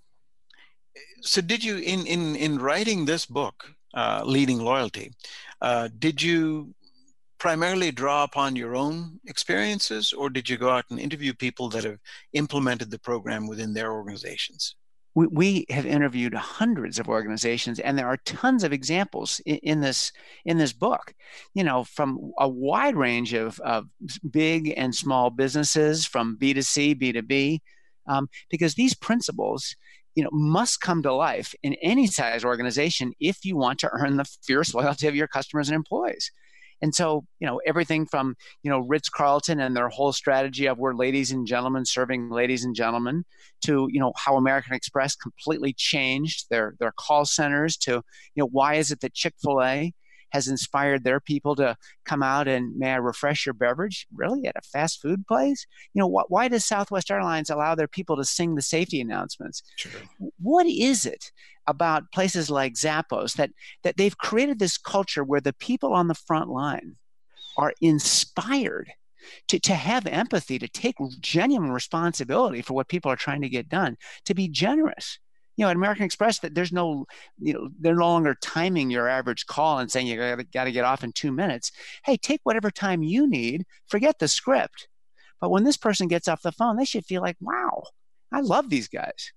so 1.23 1.41
did 1.41 1.65
you 1.65 1.79
in 1.79 2.07
in 2.07 2.37
in 2.37 2.59
writing 2.59 3.05
this 3.05 3.25
book, 3.25 3.73
uh, 3.95 4.23
Leading 4.25 4.61
Loyalty, 4.61 5.13
uh, 5.63 5.89
did 5.99 6.23
you 6.23 6.75
primarily 7.39 7.91
draw 7.91 8.25
upon 8.25 8.57
your 8.57 8.77
own 8.77 9.21
experiences, 9.27 10.13
or 10.13 10.31
did 10.31 10.49
you 10.49 10.57
go 10.57 10.71
out 10.71 10.85
and 10.91 10.99
interview 10.99 11.33
people 11.33 11.69
that 11.71 11.85
have 11.85 11.99
implemented 12.33 12.91
the 12.91 12.99
program 12.99 13.47
within 13.47 13.73
their 13.75 13.93
organizations? 13.93 14.75
we, 15.19 15.27
we 15.27 15.67
have 15.71 15.85
interviewed 15.85 16.33
hundreds 16.35 17.01
of 17.01 17.09
organizations 17.09 17.81
and 17.81 17.99
there 17.99 18.07
are 18.07 18.19
tons 18.19 18.63
of 18.63 18.73
examples 18.73 19.41
in, 19.47 19.57
in, 19.57 19.81
this 19.81 20.13
in 20.45 20.59
this 20.59 20.73
book 20.73 21.13
you 21.55 21.65
know 21.65 21.83
from 21.83 22.33
a 22.39 22.49
wide 22.49 22.95
range 22.95 23.33
of, 23.33 23.59
of 23.61 23.87
big 24.31 24.73
and 24.77 24.95
small 24.95 25.31
businesses 25.31 26.07
from 26.07 26.39
b2c 26.41 27.01
b2b 27.01 27.59
um, 28.07 28.29
because 28.49 28.75
these 28.75 28.95
principles 28.95 29.75
you 30.15 30.23
know 30.23 30.31
must 30.33 30.81
come 30.81 31.03
to 31.03 31.13
life 31.13 31.53
in 31.65 31.75
any 31.83 32.07
size 32.07 32.45
organization 32.45 33.13
if 33.19 33.45
you 33.45 33.57
want 33.57 33.81
to 33.81 33.91
earn 33.93 34.17
the 34.17 34.25
fierce 34.45 34.73
loyalty 34.73 35.09
of 35.09 35.17
your 35.17 35.29
customers 35.29 35.69
and 35.69 35.75
employees 35.75 36.31
and 36.81 36.95
so, 36.95 37.25
you 37.41 37.47
know, 37.47 37.61
everything 37.67 38.07
from, 38.07 38.37
you 38.63 38.71
know, 38.71 38.81
Ritz 38.81 39.09
Carlton 39.09 39.61
and 39.61 39.77
their 39.77 39.89
whole 39.89 40.13
strategy 40.13 40.67
of 40.67 40.79
we're 40.79 40.95
ladies 40.95 41.33
and 41.33 41.47
gentlemen 41.47 41.85
serving 41.85 42.31
ladies 42.31 42.65
and 42.65 42.75
gentlemen 42.75 43.25
to, 43.63 43.89
you 43.91 44.01
know, 44.01 44.13
how 44.17 44.37
American 44.37 44.75
Express 44.75 45.17
completely 45.17 45.73
changed 45.73 46.47
their, 46.51 46.75
their 46.79 46.93
call 46.97 47.25
centers 47.25 47.77
to, 47.79 47.93
you 48.35 48.43
know, 48.43 48.49
why 48.51 48.75
is 48.75 48.91
it 48.91 49.01
that 49.01 49.15
Chick 49.15 49.35
fil 49.43 49.63
A 49.63 49.93
has 50.31 50.47
inspired 50.47 51.05
their 51.05 51.21
people 51.21 51.57
to 51.57 51.75
come 52.05 52.23
out 52.23 52.47
and 52.47 52.77
may 52.77 52.93
I 52.93 52.97
refresh 52.97 53.47
your 53.47 53.55
beverage? 53.55 54.07
Really, 54.15 54.47
at 54.47 54.57
a 54.57 54.63
fast 54.63 55.01
food 55.01 55.27
place? 55.27 55.67
You 55.95 56.01
know, 56.01 56.09
wh- 56.09 56.31
why 56.31 56.49
does 56.49 56.65
Southwest 56.65 57.11
Airlines 57.11 57.51
allow 57.51 57.75
their 57.75 57.89
people 57.89 58.17
to 58.17 58.25
sing 58.25 58.55
the 58.55 58.63
safety 58.63 59.01
announcements? 59.01 59.63
Sure. 59.77 59.93
What 60.39 60.67
is 60.67 61.07
it 61.07 61.33
about 61.69 62.11
places 62.13 62.51
like 62.51 62.75
Zappos 62.75 63.35
that 63.37 63.51
that 63.85 63.97
they've 63.97 64.19
created 64.19 64.59
this 64.59 64.79
culture 64.79 65.23
where 65.23 65.41
the 65.41 65.53
people 65.53 65.93
on 65.93 66.09
the 66.09 66.15
front 66.15 66.49
line 66.51 66.97
are 67.57 67.75
inspired 67.81 68.91
to, 69.49 69.59
to 69.59 69.75
have 69.75 70.07
empathy, 70.07 70.59
to 70.59 70.69
take 70.69 70.97
genuine 71.21 71.73
responsibility 71.73 72.63
for 72.63 72.75
what 72.75 72.89
people 72.89 73.11
are 73.11 73.17
trying 73.17 73.43
to 73.43 73.49
get 73.49 73.69
done, 73.69 73.97
to 74.25 74.35
be 74.35 74.49
generous. 74.49 75.19
You 75.57 75.65
know, 75.65 75.71
at 75.71 75.77
American 75.77 76.05
Express, 76.05 76.39
that 76.41 76.55
there's 76.55 76.73
no, 76.73 77.05
you 77.39 77.53
know, 77.53 77.69
they're 77.81 77.97
no 77.97 78.07
longer 78.07 78.37
timing 78.41 78.91
your 78.91 79.09
average 79.09 79.47
call 79.47 79.81
and 79.81 79.91
saying 79.91 80.07
you 80.07 80.17
got 80.53 80.65
to 80.65 80.73
get 80.73 80.85
off 80.85 81.03
in 81.03 81.13
two 81.13 81.33
minutes. 81.33 81.73
Hey, 82.05 82.17
take 82.17 82.41
whatever 82.45 82.71
time 82.71 83.03
you 83.03 83.29
need. 83.29 83.65
Forget 83.89 84.21
the 84.21 84.29
script. 84.29 84.87
But 85.41 85.51
when 85.51 85.65
this 85.65 85.77
person 85.77 86.07
gets 86.07 86.29
off 86.29 86.43
the 86.43 86.53
phone, 86.53 86.77
they 86.77 86.85
should 86.85 87.05
feel 87.05 87.23
like, 87.23 87.37
wow, 87.41 87.83
I 88.33 88.41
love 88.41 88.71
these 88.71 88.87
guys. 88.87 89.33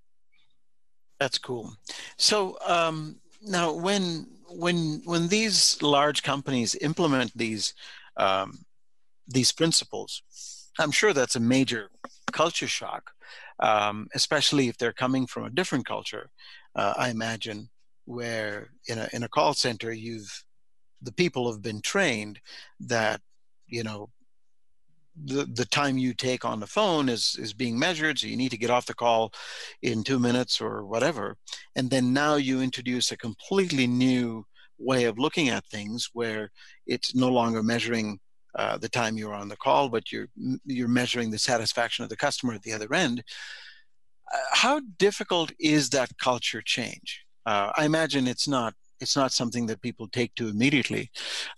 That's 1.22 1.38
cool. 1.38 1.76
So 2.18 2.58
um, 2.66 3.18
now, 3.44 3.74
when 3.74 4.26
when 4.50 5.04
when 5.06 5.28
these 5.28 5.80
large 5.84 6.24
companies 6.24 6.76
implement 6.82 7.32
these 7.38 7.76
um, 8.18 8.66
these 9.28 9.52
principles. 9.52 10.24
I'm 10.80 10.90
sure 10.90 11.14
that's 11.14 11.36
a 11.36 11.40
major 11.40 11.92
culture 12.32 12.68
shock, 12.68 13.12
um, 13.60 14.08
especially 14.16 14.68
if 14.68 14.78
they're 14.80 14.94
coming 14.94 15.28
from 15.28 15.44
a 15.44 15.52
different 15.52 15.86
culture. 15.86 16.32
Uh, 16.76 16.96
I 16.98 17.10
imagine 17.10 17.70
where 18.06 18.72
in 18.88 18.98
a 18.98 19.08
in 19.14 19.22
a 19.22 19.30
call 19.30 19.54
center, 19.54 19.94
you've 19.94 20.44
the 21.04 21.14
people 21.14 21.52
have 21.52 21.62
been 21.62 21.82
trained 21.82 22.40
that 22.80 23.22
you 23.68 23.84
know 23.84 24.10
the 25.26 25.46
the 25.46 25.66
time 25.66 25.98
you 25.98 26.14
take 26.14 26.46
on 26.46 26.60
the 26.60 26.68
phone 26.68 27.10
is 27.10 27.36
is 27.40 27.54
being 27.54 27.78
measured 27.78 28.18
so 28.18 28.28
you 28.28 28.38
need 28.38 28.52
to 28.52 28.58
get 28.58 28.70
off 28.70 28.86
the 28.86 28.94
call 28.94 29.32
in 29.82 30.04
2 30.04 30.20
minutes 30.20 30.62
or 30.62 30.86
whatever 30.86 31.36
and 31.76 31.90
then 31.90 32.14
now 32.14 32.36
you 32.36 32.62
introduce 32.62 33.12
a 33.12 33.18
completely 33.18 33.88
new 33.88 34.46
way 34.82 35.06
of 35.06 35.20
looking 35.20 35.50
at 35.50 35.66
things 35.66 36.10
where 36.14 36.50
it's 36.88 37.14
no 37.16 37.30
longer 37.30 37.62
measuring 37.62 38.20
uh, 38.56 38.78
the 38.78 38.90
time 38.90 39.18
you're 39.18 39.34
on 39.34 39.48
the 39.48 39.56
call, 39.56 39.88
but 39.90 40.12
you're 40.12 40.28
you're 40.66 40.88
measuring 40.88 41.32
the 41.32 41.40
satisfaction 41.40 42.04
of 42.04 42.10
the 42.10 42.18
customer 42.18 42.54
at 42.54 42.62
the 42.64 42.74
other 42.74 42.94
end. 42.94 43.24
Uh, 44.34 44.38
how 44.52 44.82
difficult 44.98 45.52
is 45.60 45.90
that 45.90 46.18
culture 46.18 46.62
change? 46.62 47.24
Uh, 47.46 47.72
I 47.78 47.86
imagine 47.86 48.28
it's 48.28 48.48
not 48.48 48.74
it's 49.00 49.16
not 49.16 49.32
something 49.32 49.68
that 49.68 49.82
people 49.82 50.08
take 50.08 50.36
to 50.36 50.50
immediately. 50.50 51.10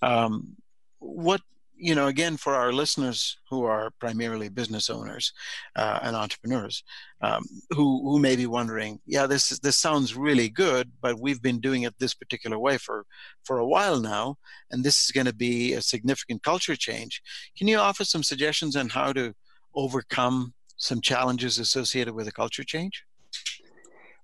Um, 0.01 0.55
what 0.99 1.41
you 1.83 1.95
know, 1.95 2.07
again, 2.07 2.37
for 2.37 2.55
our 2.55 2.71
listeners 2.71 3.37
who 3.49 3.63
are 3.65 3.91
primarily 3.99 4.47
business 4.47 4.89
owners 4.89 5.33
uh, 5.75 5.99
and 6.01 6.15
entrepreneurs, 6.15 6.83
um, 7.21 7.43
who 7.71 8.01
who 8.09 8.19
may 8.19 8.35
be 8.37 8.47
wondering, 8.47 8.99
yeah, 9.05 9.27
this 9.27 9.51
is, 9.51 9.59
this 9.59 9.75
sounds 9.75 10.15
really 10.15 10.49
good, 10.49 10.85
but 11.01 11.19
we've 11.19 11.41
been 11.41 11.59
doing 11.59 11.83
it 11.83 11.93
this 11.99 12.13
particular 12.13 12.57
way 12.57 12.77
for 12.77 13.05
for 13.43 13.57
a 13.59 13.67
while 13.67 13.99
now, 13.99 14.37
and 14.71 14.83
this 14.83 15.03
is 15.03 15.11
going 15.11 15.27
to 15.27 15.35
be 15.35 15.73
a 15.73 15.81
significant 15.81 16.41
culture 16.41 16.77
change. 16.77 17.21
Can 17.57 17.67
you 17.67 17.77
offer 17.77 18.05
some 18.05 18.23
suggestions 18.23 18.77
on 18.77 18.87
how 18.87 19.11
to 19.11 19.33
overcome 19.75 20.53
some 20.77 21.01
challenges 21.01 21.59
associated 21.59 22.13
with 22.13 22.29
a 22.29 22.31
culture 22.31 22.63
change? 22.63 23.03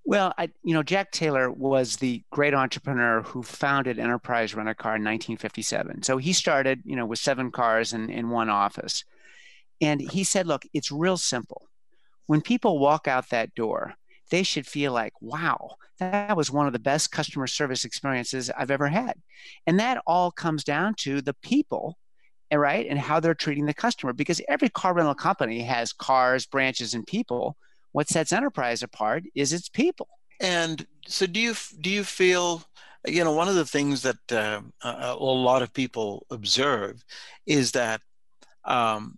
Well, 0.10 0.34
I, 0.40 0.50
you 0.64 0.74
know, 0.74 0.82
Jack 0.82 1.12
Taylor 1.12 1.52
was 1.52 1.98
the 1.98 2.24
great 2.32 2.56
entrepreneur 2.56 3.22
who 3.22 3.44
founded 3.44 4.00
Enterprise 4.00 4.56
Rent 4.56 4.68
a 4.68 4.74
Car 4.74 4.96
in 4.96 5.04
1957. 5.04 6.02
So 6.02 6.18
he 6.18 6.34
started, 6.34 6.82
you 6.84 6.96
know, 6.96 7.06
with 7.06 7.20
seven 7.20 7.52
cars 7.52 7.94
in, 7.94 8.10
in 8.10 8.32
one 8.32 8.50
office. 8.50 9.06
And 9.80 10.02
he 10.02 10.24
said, 10.24 10.48
look, 10.48 10.64
it's 10.74 10.92
real 10.92 11.16
simple. 11.16 11.68
When 12.26 12.42
people 12.42 12.80
walk 12.80 13.08
out 13.08 13.30
that 13.30 13.54
door, 13.54 13.94
they 14.32 14.42
should 14.42 14.66
feel 14.66 14.94
like, 14.94 15.14
wow, 15.22 15.76
that 16.00 16.36
was 16.36 16.50
one 16.50 16.66
of 16.66 16.74
the 16.74 16.80
best 16.80 17.12
customer 17.12 17.46
service 17.46 17.86
experiences 17.86 18.50
I've 18.58 18.72
ever 18.72 18.88
had. 18.88 19.14
And 19.68 19.80
that 19.80 20.02
all 20.08 20.32
comes 20.32 20.64
down 20.64 20.96
to 21.02 21.22
the 21.22 21.36
people, 21.44 22.00
eh, 22.50 22.56
right? 22.56 22.88
And 22.90 22.98
how 22.98 23.20
they're 23.20 23.36
treating 23.36 23.68
the 23.68 23.76
customer. 23.76 24.14
Because 24.14 24.42
every 24.50 24.70
car 24.70 24.96
rental 24.96 25.14
company 25.14 25.62
has 25.62 25.94
cars, 25.94 26.48
branches, 26.48 26.96
and 26.96 27.06
people 27.06 27.58
what 27.92 28.10
sets 28.10 28.32
enterprise 28.32 28.84
apart 28.84 29.24
is 29.36 29.54
its 29.54 29.70
people. 29.70 30.08
And 30.40 30.86
so, 31.08 31.26
do 31.26 31.40
you 31.40 31.54
do 31.82 31.90
you 31.90 32.04
feel? 32.04 32.64
You 33.08 33.24
know, 33.24 33.32
one 33.32 33.48
of 33.48 33.56
the 33.56 33.66
things 33.66 34.02
that 34.02 34.32
uh, 34.32 34.62
a, 34.84 35.14
a 35.14 35.16
lot 35.16 35.62
of 35.62 35.74
people 35.74 36.26
observe 36.32 37.04
is 37.46 37.72
that 37.72 38.02
um, 38.66 39.18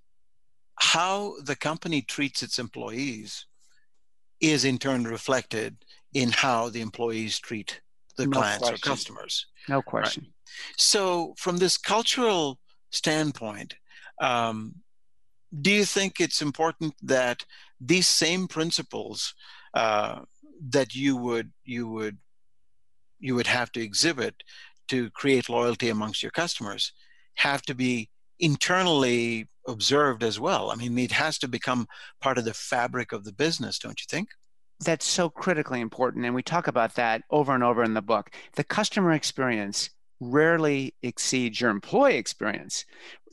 how 0.76 1.36
the 1.44 1.56
company 1.56 2.02
treats 2.02 2.44
its 2.44 2.60
employees 2.60 3.46
is 4.40 4.66
in 4.66 4.78
turn 4.78 5.04
reflected 5.04 5.78
in 6.14 6.32
how 6.32 6.70
the 6.70 6.82
employees 6.82 7.40
treat 7.40 7.82
the 8.18 8.26
no 8.26 8.38
clients 8.40 8.68
question. 8.68 8.76
or 8.76 8.96
customers. 8.96 9.46
No 9.70 9.82
question. 9.82 10.24
Right? 10.24 10.34
So, 10.78 11.36
from 11.38 11.58
this 11.58 11.78
cultural 11.78 12.60
standpoint, 12.90 13.76
um, 14.20 14.76
do 15.62 15.72
you 15.72 15.86
think 15.86 16.20
it's 16.20 16.42
important 16.42 16.96
that 17.04 17.46
these 17.82 18.08
same 18.08 18.48
principles 18.48 19.34
uh, 19.74 20.22
that 20.70 20.94
you 20.94 21.18
would 21.18 21.52
you 21.66 21.88
would 21.88 22.18
you 23.20 23.36
would 23.36 23.48
have 23.48 23.72
to 23.72 23.82
exhibit 23.82 24.36
to 24.88 25.10
create 25.12 25.50
loyalty 25.50 25.90
amongst 25.90 26.22
your 26.22 26.32
customers 26.32 26.94
have 27.36 27.62
to 27.64 27.74
be 27.74 28.10
internally 28.40 29.48
observed 29.68 30.24
as 30.24 30.40
well. 30.40 30.72
I 30.72 30.76
mean, 30.76 30.98
it 30.98 31.12
has 31.12 31.38
to 31.40 31.48
become 31.48 31.88
part 32.20 32.38
of 32.38 32.46
the 32.46 32.54
fabric 32.54 33.12
of 33.12 33.24
the 33.24 33.32
business, 33.32 33.80
don't 33.80 34.00
you 34.00 34.06
think? 34.10 34.30
That's 34.84 35.06
so 35.06 35.30
critically 35.30 35.80
important. 35.80 36.26
And 36.26 36.34
we 36.34 36.42
talk 36.42 36.68
about 36.68 36.96
that 36.96 37.22
over 37.30 37.54
and 37.54 37.64
over 37.64 37.84
in 37.84 37.94
the 37.94 38.02
book. 38.02 38.32
The 38.56 38.64
customer 38.64 39.12
experience 39.12 39.92
rarely 40.22 40.94
exceeds 41.02 41.60
your 41.60 41.72
employee 41.72 42.16
experience. 42.16 42.86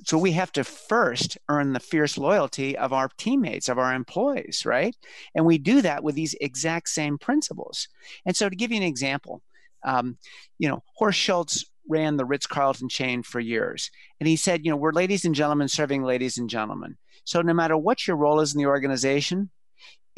So 0.05 0.17
we 0.17 0.33
have 0.33 0.51
to 0.53 0.65
first 0.65 1.37
earn 1.49 1.73
the 1.73 1.81
fierce 1.81 2.17
loyalty 2.17 2.77
of 2.77 2.93
our 2.93 3.11
teammates, 3.19 3.69
of 3.69 3.79
our 3.79 3.95
employees, 3.95 4.65
right? 4.65 4.97
And 5.35 5.45
we 5.45 5.59
do 5.59 5.83
that 5.83 6.03
with 6.03 6.15
these 6.15 6.35
exact 6.41 6.89
same 6.89 7.19
principles. 7.19 7.89
And 8.25 8.35
so 8.35 8.49
to 8.49 8.57
give 8.57 8.71
you 8.71 8.79
an 8.79 8.85
example, 8.85 9.43
um, 9.85 10.17
you 10.59 10.69
know, 10.69 10.83
Horst 10.97 11.19
Schulze 11.19 11.67
ran 11.89 12.17
the 12.17 12.25
Ritz 12.25 12.47
Carlton 12.47 12.89
chain 12.89 13.23
for 13.23 13.41
years. 13.41 13.91
And 14.19 14.29
he 14.29 14.37
said, 14.37 14.65
you 14.65 14.71
know, 14.71 14.77
we're 14.77 14.93
ladies 14.93 15.25
and 15.25 15.35
gentlemen 15.35 15.69
serving 15.69 16.03
ladies 16.03 16.39
and 16.39 16.49
gentlemen. 16.49 16.97
So 17.25 17.43
no 17.43 17.53
matter 17.53 17.77
what 17.77 18.07
your 18.07 18.17
role 18.17 18.41
is 18.41 18.55
in 18.55 18.59
the 18.59 18.67
organization, 18.67 19.51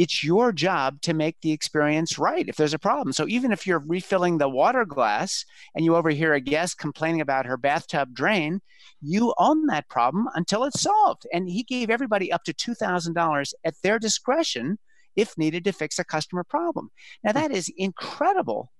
it's 0.00 0.24
your 0.24 0.50
job 0.50 0.98
to 1.02 1.12
make 1.12 1.36
the 1.42 1.52
experience 1.52 2.18
right 2.18 2.48
if 2.48 2.56
there's 2.56 2.72
a 2.72 2.78
problem. 2.78 3.12
So 3.12 3.28
even 3.28 3.52
if 3.52 3.66
you're 3.66 3.84
refilling 3.86 4.38
the 4.38 4.48
water 4.48 4.86
glass 4.86 5.44
and 5.74 5.84
you 5.84 5.94
overhear 5.94 6.32
a 6.32 6.40
guest 6.40 6.78
complaining 6.78 7.20
about 7.20 7.44
her 7.44 7.58
bathtub 7.58 8.14
drain, 8.14 8.62
you 9.02 9.34
own 9.36 9.66
that 9.66 9.90
problem 9.90 10.26
until 10.34 10.64
it's 10.64 10.80
solved. 10.80 11.26
And 11.34 11.50
he 11.50 11.64
gave 11.64 11.90
everybody 11.90 12.32
up 12.32 12.44
to 12.44 12.54
$2,000 12.54 13.52
at 13.62 13.74
their 13.82 13.98
discretion 13.98 14.78
if 15.16 15.36
needed 15.36 15.64
to 15.64 15.72
fix 15.72 15.98
a 15.98 16.04
customer 16.04 16.44
problem. 16.44 16.90
Now, 17.22 17.32
that 17.32 17.52
is 17.52 17.70
incredible, 17.76 18.72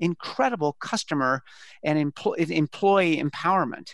incredible 0.00 0.78
customer 0.80 1.42
and 1.84 1.98
employee 1.98 3.22
empowerment. 3.22 3.90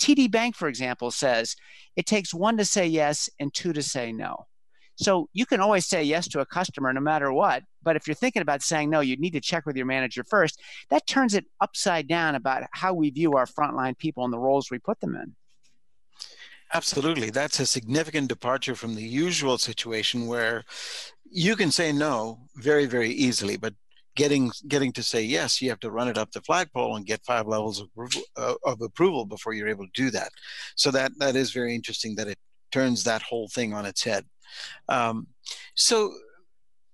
TD 0.00 0.30
Bank, 0.30 0.56
for 0.56 0.68
example, 0.68 1.10
says 1.10 1.56
it 1.94 2.06
takes 2.06 2.32
one 2.32 2.56
to 2.56 2.64
say 2.64 2.86
yes 2.86 3.28
and 3.38 3.52
two 3.52 3.74
to 3.74 3.82
say 3.82 4.12
no. 4.12 4.46
So 5.02 5.28
you 5.32 5.46
can 5.46 5.60
always 5.60 5.86
say 5.86 6.02
yes 6.02 6.28
to 6.28 6.40
a 6.40 6.46
customer 6.46 6.92
no 6.92 7.00
matter 7.00 7.32
what. 7.32 7.62
But 7.82 7.96
if 7.96 8.06
you're 8.06 8.14
thinking 8.14 8.42
about 8.42 8.62
saying 8.62 8.90
no, 8.90 9.00
you 9.00 9.16
need 9.16 9.32
to 9.32 9.40
check 9.40 9.66
with 9.66 9.76
your 9.76 9.86
manager 9.86 10.24
first. 10.24 10.60
That 10.90 11.06
turns 11.06 11.34
it 11.34 11.44
upside 11.60 12.08
down 12.08 12.34
about 12.34 12.64
how 12.72 12.94
we 12.94 13.10
view 13.10 13.32
our 13.34 13.46
frontline 13.46 13.98
people 13.98 14.24
and 14.24 14.32
the 14.32 14.38
roles 14.38 14.70
we 14.70 14.78
put 14.78 15.00
them 15.00 15.14
in. 15.16 15.34
Absolutely. 16.74 17.30
That's 17.30 17.60
a 17.60 17.66
significant 17.66 18.28
departure 18.28 18.74
from 18.74 18.94
the 18.94 19.02
usual 19.02 19.58
situation 19.58 20.26
where 20.26 20.64
you 21.30 21.54
can 21.54 21.70
say 21.70 21.92
no 21.92 22.38
very, 22.56 22.86
very 22.86 23.10
easily, 23.10 23.56
but 23.56 23.74
getting 24.14 24.50
getting 24.68 24.92
to 24.92 25.02
say 25.02 25.22
yes, 25.22 25.60
you 25.60 25.68
have 25.70 25.80
to 25.80 25.90
run 25.90 26.08
it 26.08 26.18
up 26.18 26.30
the 26.30 26.40
flagpole 26.42 26.96
and 26.96 27.06
get 27.06 27.24
five 27.24 27.46
levels 27.46 27.80
of, 27.80 27.88
uh, 28.36 28.54
of 28.64 28.80
approval 28.80 29.24
before 29.24 29.52
you're 29.52 29.68
able 29.68 29.86
to 29.86 29.92
do 29.94 30.10
that. 30.10 30.30
So 30.76 30.90
that 30.90 31.12
that 31.18 31.36
is 31.36 31.52
very 31.52 31.74
interesting 31.74 32.14
that 32.16 32.28
it 32.28 32.38
turns 32.70 33.04
that 33.04 33.22
whole 33.22 33.48
thing 33.48 33.74
on 33.74 33.86
its 33.86 34.02
head. 34.02 34.24
Um, 34.88 35.26
so 35.74 36.12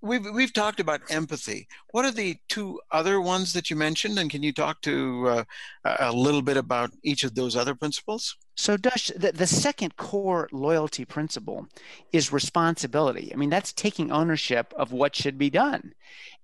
we've 0.00 0.24
we've 0.32 0.52
talked 0.52 0.80
about 0.80 1.00
empathy. 1.10 1.68
What 1.90 2.04
are 2.04 2.10
the 2.10 2.36
two 2.48 2.80
other 2.90 3.20
ones 3.20 3.52
that 3.52 3.70
you 3.70 3.76
mentioned, 3.76 4.18
and 4.18 4.30
can 4.30 4.42
you 4.42 4.52
talk 4.52 4.80
to 4.82 5.28
uh, 5.28 5.44
a 5.84 6.12
little 6.12 6.42
bit 6.42 6.56
about 6.56 6.90
each 7.02 7.24
of 7.24 7.34
those 7.34 7.56
other 7.56 7.74
principles? 7.74 8.36
So, 8.56 8.76
Dush, 8.76 9.12
the, 9.14 9.30
the 9.30 9.46
second 9.46 9.96
core 9.96 10.48
loyalty 10.50 11.04
principle 11.04 11.68
is 12.12 12.32
responsibility. 12.32 13.30
I 13.32 13.36
mean, 13.36 13.50
that's 13.50 13.72
taking 13.72 14.10
ownership 14.10 14.74
of 14.76 14.90
what 14.90 15.14
should 15.14 15.38
be 15.38 15.48
done. 15.48 15.92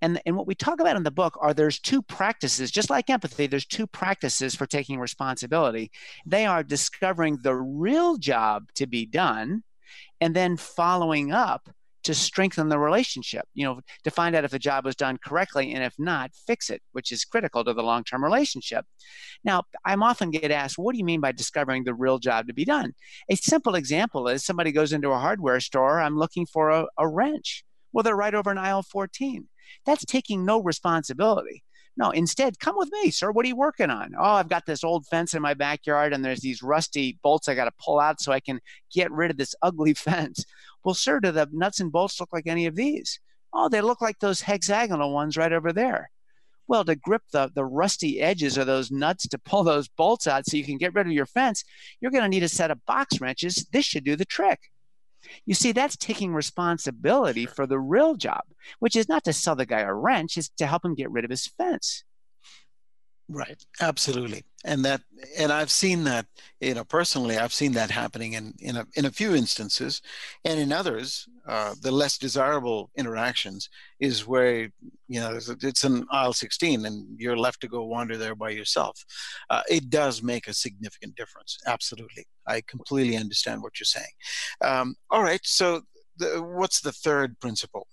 And, 0.00 0.20
and 0.24 0.36
what 0.36 0.46
we 0.46 0.54
talk 0.54 0.78
about 0.78 0.96
in 0.96 1.02
the 1.02 1.10
book 1.10 1.36
are 1.40 1.52
there's 1.52 1.80
two 1.80 2.02
practices, 2.02 2.70
just 2.70 2.88
like 2.88 3.10
empathy, 3.10 3.48
there's 3.48 3.66
two 3.66 3.88
practices 3.88 4.54
for 4.54 4.64
taking 4.64 5.00
responsibility. 5.00 5.90
They 6.24 6.46
are 6.46 6.62
discovering 6.62 7.38
the 7.42 7.56
real 7.56 8.16
job 8.16 8.70
to 8.76 8.86
be 8.86 9.06
done 9.06 9.64
and 10.24 10.34
then 10.34 10.56
following 10.56 11.32
up 11.32 11.68
to 12.02 12.14
strengthen 12.14 12.70
the 12.70 12.78
relationship, 12.78 13.44
you 13.52 13.62
know, 13.62 13.78
to 14.04 14.10
find 14.10 14.34
out 14.34 14.42
if 14.44 14.52
the 14.52 14.58
job 14.58 14.86
was 14.86 14.96
done 14.96 15.18
correctly 15.22 15.74
and 15.74 15.84
if 15.84 15.94
not, 15.98 16.30
fix 16.46 16.70
it, 16.70 16.80
which 16.92 17.12
is 17.12 17.26
critical 17.26 17.62
to 17.62 17.74
the 17.74 17.82
long 17.82 18.04
term 18.04 18.24
relationship. 18.24 18.86
Now, 19.44 19.64
I'm 19.84 20.02
often 20.02 20.30
get 20.30 20.50
asked, 20.50 20.78
what 20.78 20.92
do 20.92 20.98
you 20.98 21.04
mean 21.04 21.20
by 21.20 21.32
discovering 21.32 21.84
the 21.84 21.92
real 21.92 22.18
job 22.18 22.46
to 22.46 22.54
be 22.54 22.64
done? 22.64 22.94
A 23.30 23.36
simple 23.36 23.74
example 23.74 24.26
is 24.26 24.46
somebody 24.46 24.72
goes 24.72 24.94
into 24.94 25.10
a 25.10 25.18
hardware 25.18 25.60
store, 25.60 26.00
I'm 26.00 26.16
looking 26.16 26.46
for 26.46 26.70
a, 26.70 26.86
a 26.96 27.06
wrench. 27.06 27.62
Well, 27.92 28.02
they're 28.02 28.16
right 28.16 28.34
over 28.34 28.50
in 28.50 28.56
aisle 28.56 28.82
14. 28.82 29.46
That's 29.84 30.06
taking 30.06 30.46
no 30.46 30.62
responsibility. 30.62 31.64
No, 31.96 32.10
instead, 32.10 32.58
come 32.58 32.76
with 32.76 32.90
me, 32.90 33.10
sir. 33.10 33.30
What 33.30 33.44
are 33.44 33.48
you 33.48 33.56
working 33.56 33.90
on? 33.90 34.14
Oh, 34.18 34.24
I've 34.24 34.48
got 34.48 34.66
this 34.66 34.82
old 34.82 35.06
fence 35.06 35.34
in 35.34 35.42
my 35.42 35.54
backyard 35.54 36.12
and 36.12 36.24
there's 36.24 36.40
these 36.40 36.62
rusty 36.62 37.18
bolts 37.22 37.48
I 37.48 37.54
got 37.54 37.66
to 37.66 37.72
pull 37.78 38.00
out 38.00 38.20
so 38.20 38.32
I 38.32 38.40
can 38.40 38.60
get 38.92 39.12
rid 39.12 39.30
of 39.30 39.36
this 39.36 39.54
ugly 39.62 39.94
fence. 39.94 40.44
Well, 40.84 40.94
sir, 40.94 41.20
do 41.20 41.30
the 41.30 41.48
nuts 41.52 41.80
and 41.80 41.92
bolts 41.92 42.18
look 42.18 42.32
like 42.32 42.46
any 42.46 42.66
of 42.66 42.74
these? 42.74 43.20
Oh, 43.52 43.68
they 43.68 43.80
look 43.80 44.00
like 44.00 44.18
those 44.18 44.40
hexagonal 44.40 45.12
ones 45.12 45.36
right 45.36 45.52
over 45.52 45.72
there. 45.72 46.10
Well, 46.66 46.84
to 46.84 46.96
grip 46.96 47.22
the, 47.32 47.50
the 47.54 47.64
rusty 47.64 48.20
edges 48.20 48.56
of 48.56 48.66
those 48.66 48.90
nuts 48.90 49.28
to 49.28 49.38
pull 49.38 49.62
those 49.62 49.86
bolts 49.86 50.26
out 50.26 50.46
so 50.46 50.56
you 50.56 50.64
can 50.64 50.78
get 50.78 50.94
rid 50.94 51.06
of 51.06 51.12
your 51.12 51.26
fence, 51.26 51.62
you're 52.00 52.10
going 52.10 52.24
to 52.24 52.28
need 52.28 52.42
a 52.42 52.48
set 52.48 52.70
of 52.70 52.84
box 52.86 53.20
wrenches. 53.20 53.66
This 53.70 53.84
should 53.84 54.04
do 54.04 54.16
the 54.16 54.24
trick. 54.24 54.60
You 55.46 55.54
see, 55.54 55.72
that's 55.72 55.96
taking 55.96 56.34
responsibility 56.34 57.46
for 57.46 57.66
the 57.66 57.78
real 57.78 58.14
job, 58.14 58.42
which 58.78 58.96
is 58.96 59.08
not 59.08 59.24
to 59.24 59.32
sell 59.32 59.56
the 59.56 59.66
guy 59.66 59.80
a 59.80 59.92
wrench, 59.92 60.36
it's 60.36 60.48
to 60.50 60.66
help 60.66 60.84
him 60.84 60.94
get 60.94 61.10
rid 61.10 61.24
of 61.24 61.30
his 61.30 61.46
fence. 61.46 62.04
Right, 63.26 63.64
absolutely, 63.80 64.44
and 64.66 64.84
that, 64.84 65.00
and 65.38 65.50
I've 65.50 65.70
seen 65.70 66.04
that, 66.04 66.26
you 66.60 66.74
know, 66.74 66.84
personally, 66.84 67.38
I've 67.38 67.54
seen 67.54 67.72
that 67.72 67.90
happening 67.90 68.34
in 68.34 68.52
in 68.58 68.76
a 68.76 68.86
in 68.96 69.06
a 69.06 69.10
few 69.10 69.34
instances, 69.34 70.02
and 70.44 70.60
in 70.60 70.70
others, 70.72 71.26
uh, 71.48 71.74
the 71.80 71.90
less 71.90 72.18
desirable 72.18 72.90
interactions 72.98 73.70
is 73.98 74.26
where 74.26 74.64
you 75.08 75.20
know 75.20 75.38
it's 75.62 75.84
an 75.84 76.04
aisle 76.10 76.34
16, 76.34 76.84
and 76.84 77.18
you're 77.18 77.34
left 77.38 77.62
to 77.62 77.68
go 77.68 77.84
wander 77.86 78.18
there 78.18 78.34
by 78.34 78.50
yourself. 78.50 79.02
Uh, 79.48 79.62
it 79.70 79.88
does 79.88 80.22
make 80.22 80.46
a 80.46 80.52
significant 80.52 81.16
difference. 81.16 81.56
Absolutely, 81.66 82.26
I 82.46 82.60
completely 82.66 83.16
understand 83.16 83.62
what 83.62 83.80
you're 83.80 83.86
saying. 83.86 84.14
Um, 84.60 84.96
all 85.10 85.22
right, 85.22 85.40
so 85.44 85.80
the, 86.18 86.42
what's 86.42 86.82
the 86.82 86.92
third 86.92 87.40
principle? 87.40 87.86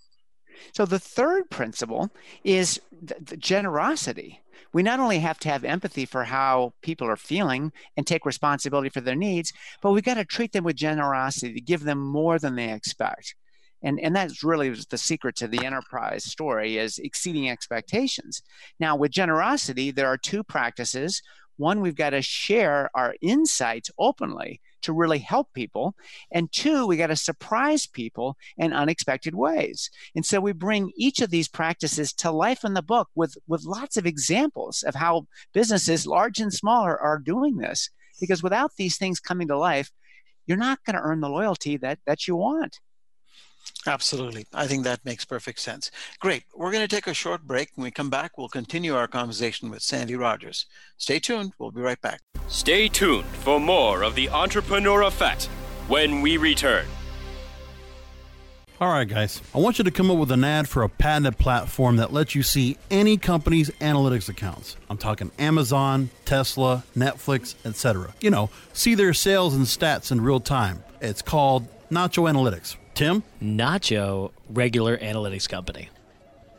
So 0.72 0.84
the 0.84 0.98
third 0.98 1.50
principle 1.50 2.10
is 2.44 2.80
the, 3.02 3.36
generosity 3.36 4.42
we 4.72 4.82
not 4.82 5.00
only 5.00 5.18
have 5.18 5.38
to 5.40 5.48
have 5.48 5.64
empathy 5.64 6.06
for 6.06 6.24
how 6.24 6.72
people 6.82 7.06
are 7.06 7.16
feeling 7.16 7.72
and 7.96 8.06
take 8.06 8.24
responsibility 8.24 8.88
for 8.88 9.00
their 9.00 9.14
needs, 9.14 9.52
but 9.82 9.92
we've 9.92 10.02
got 10.02 10.14
to 10.14 10.24
treat 10.24 10.52
them 10.52 10.64
with 10.64 10.76
generosity 10.76 11.52
to 11.52 11.60
give 11.60 11.84
them 11.84 11.98
more 11.98 12.38
than 12.38 12.56
they 12.56 12.72
expect. 12.72 13.34
And, 13.82 13.98
and 14.00 14.14
that's 14.14 14.44
really 14.44 14.70
the 14.70 14.98
secret 14.98 15.36
to 15.36 15.48
the 15.48 15.66
enterprise 15.66 16.24
story 16.24 16.78
is 16.78 16.98
exceeding 16.98 17.50
expectations. 17.50 18.40
Now, 18.78 18.94
with 18.94 19.10
generosity, 19.10 19.90
there 19.90 20.06
are 20.06 20.16
two 20.16 20.44
practices. 20.44 21.20
One, 21.62 21.80
we've 21.80 21.94
got 21.94 22.10
to 22.10 22.22
share 22.22 22.90
our 22.92 23.14
insights 23.22 23.88
openly 23.96 24.60
to 24.82 24.92
really 24.92 25.20
help 25.20 25.52
people. 25.54 25.94
And 26.32 26.50
two, 26.50 26.88
we 26.88 26.96
got 26.96 27.06
to 27.06 27.14
surprise 27.14 27.86
people 27.86 28.36
in 28.56 28.72
unexpected 28.72 29.36
ways. 29.36 29.88
And 30.16 30.26
so 30.26 30.40
we 30.40 30.52
bring 30.52 30.90
each 30.96 31.20
of 31.20 31.30
these 31.30 31.46
practices 31.46 32.12
to 32.14 32.32
life 32.32 32.64
in 32.64 32.74
the 32.74 32.82
book 32.82 33.10
with, 33.14 33.36
with 33.46 33.62
lots 33.64 33.96
of 33.96 34.06
examples 34.06 34.82
of 34.82 34.96
how 34.96 35.28
businesses, 35.54 36.04
large 36.04 36.40
and 36.40 36.52
small, 36.52 36.82
are, 36.82 36.98
are 36.98 37.20
doing 37.20 37.58
this. 37.58 37.90
Because 38.20 38.42
without 38.42 38.72
these 38.76 38.96
things 38.96 39.20
coming 39.20 39.46
to 39.46 39.56
life, 39.56 39.92
you're 40.46 40.58
not 40.58 40.82
going 40.84 40.96
to 40.96 41.02
earn 41.02 41.20
the 41.20 41.28
loyalty 41.28 41.76
that, 41.76 42.00
that 42.06 42.26
you 42.26 42.34
want. 42.34 42.80
Absolutely. 43.86 44.46
I 44.52 44.66
think 44.66 44.84
that 44.84 45.04
makes 45.04 45.24
perfect 45.24 45.58
sense. 45.58 45.90
Great. 46.20 46.44
We're 46.54 46.70
going 46.70 46.86
to 46.86 46.94
take 46.94 47.08
a 47.08 47.14
short 47.14 47.42
break. 47.42 47.72
When 47.74 47.84
we 47.84 47.90
come 47.90 48.10
back, 48.10 48.38
we'll 48.38 48.48
continue 48.48 48.94
our 48.94 49.08
conversation 49.08 49.70
with 49.70 49.82
Sandy 49.82 50.14
Rogers. 50.14 50.66
Stay 50.98 51.18
tuned. 51.18 51.52
We'll 51.58 51.72
be 51.72 51.80
right 51.80 52.00
back. 52.00 52.20
Stay 52.46 52.88
tuned 52.88 53.26
for 53.26 53.58
more 53.58 54.02
of 54.02 54.14
the 54.14 54.28
Entrepreneur 54.28 55.02
Effect 55.02 55.46
when 55.88 56.20
we 56.20 56.36
return. 56.36 56.86
All 58.80 58.88
right, 58.88 59.08
guys. 59.08 59.40
I 59.54 59.58
want 59.58 59.78
you 59.78 59.84
to 59.84 59.92
come 59.92 60.10
up 60.10 60.18
with 60.18 60.32
an 60.32 60.42
ad 60.42 60.68
for 60.68 60.82
a 60.82 60.88
patented 60.88 61.38
platform 61.38 61.96
that 61.96 62.12
lets 62.12 62.34
you 62.34 62.42
see 62.42 62.78
any 62.90 63.16
company's 63.16 63.70
analytics 63.80 64.28
accounts. 64.28 64.76
I'm 64.90 64.98
talking 64.98 65.30
Amazon, 65.38 66.10
Tesla, 66.24 66.82
Netflix, 66.96 67.54
etc. 67.64 68.12
You 68.20 68.30
know, 68.30 68.50
see 68.72 68.96
their 68.96 69.14
sales 69.14 69.54
and 69.54 69.66
stats 69.66 70.10
in 70.10 70.20
real 70.20 70.40
time. 70.40 70.82
It's 71.00 71.22
called 71.22 71.68
Nacho 71.90 72.28
Analytics. 72.28 72.76
Tim? 72.94 73.22
Nacho, 73.42 74.32
regular 74.50 74.98
analytics 74.98 75.48
company. 75.48 75.88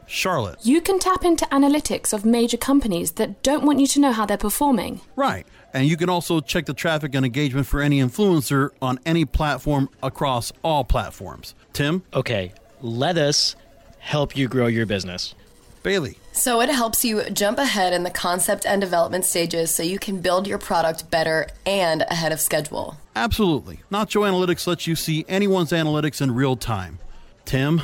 Charlotte. 0.06 0.60
You 0.63 0.82
can 0.82 1.00
tap 1.00 1.24
into 1.24 1.46
analytics 1.46 2.13
of 2.13 2.26
major 2.26 2.58
companies 2.58 3.13
that 3.13 3.41
don't 3.41 3.63
want 3.63 3.80
you 3.80 3.88
to 3.88 4.00
know 4.00 4.12
how 4.12 4.26
they're 4.26 4.38
performing. 4.38 5.02
Right. 5.15 5.48
And 5.74 5.88
you 5.88 5.98
can 5.98 6.10
also 6.10 6.39
check 6.39 6.65
the 6.65 6.74
traffic 6.74 7.15
and 7.15 7.26
engagement 7.26 7.65
for 7.65 7.82
any 7.82 8.00
influencer 8.00 8.69
on 8.82 9.00
any 9.06 9.26
platform 9.26 9.89
across 10.04 10.52
all 10.63 10.84
platforms. 10.84 11.56
Tim? 11.72 12.04
Okay, 12.13 12.54
let 12.82 13.17
us 13.17 13.56
help 14.00 14.38
you 14.38 14.48
grow 14.48 14.67
your 14.67 14.86
business. 14.86 15.34
Bailey. 15.82 16.17
So 16.34 16.62
it 16.62 16.69
helps 16.69 17.06
you 17.06 17.30
jump 17.30 17.60
ahead 17.60 17.93
in 17.93 18.04
the 18.04 18.10
concept 18.10 18.65
and 18.65 18.82
development 18.82 19.24
stages 19.24 19.74
so 19.74 19.84
you 19.84 20.00
can 20.00 20.19
build 20.19 20.48
your 20.48 20.58
product 20.58 21.10
better 21.12 21.48
and 21.65 22.02
ahead 22.10 22.32
of 22.32 22.41
schedule. 22.41 22.98
Absolutely. 23.15 23.80
Nacho 23.91 24.28
Analytics 24.28 24.65
lets 24.65 24.88
you 24.88 24.96
see 24.96 25.26
anyone's 25.30 25.72
analytics 25.72 26.22
in 26.22 26.32
real 26.32 26.56
time. 26.56 26.98
Tim? 27.46 27.84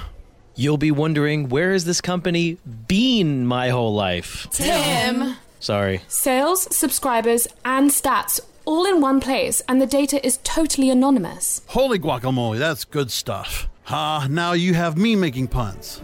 You'll 0.55 0.77
be 0.77 0.91
wondering 0.91 1.47
where 1.47 1.71
has 1.71 1.85
this 1.85 2.01
company 2.01 2.57
been 2.87 3.45
my 3.45 3.69
whole 3.69 3.93
life? 3.93 4.47
Tim! 4.51 5.35
Sorry. 5.59 6.01
Sales, 6.07 6.75
subscribers, 6.75 7.47
and 7.63 7.91
stats 7.91 8.39
all 8.65 8.85
in 8.85 8.99
one 8.99 9.19
place, 9.19 9.61
and 9.67 9.81
the 9.81 9.85
data 9.85 10.25
is 10.25 10.37
totally 10.43 10.89
anonymous. 10.89 11.61
Holy 11.67 11.99
guacamole, 11.99 12.57
that's 12.57 12.83
good 12.83 13.11
stuff. 13.11 13.67
Ah, 13.87 14.27
now 14.29 14.53
you 14.53 14.73
have 14.73 14.97
me 14.97 15.15
making 15.15 15.47
puns. 15.47 16.01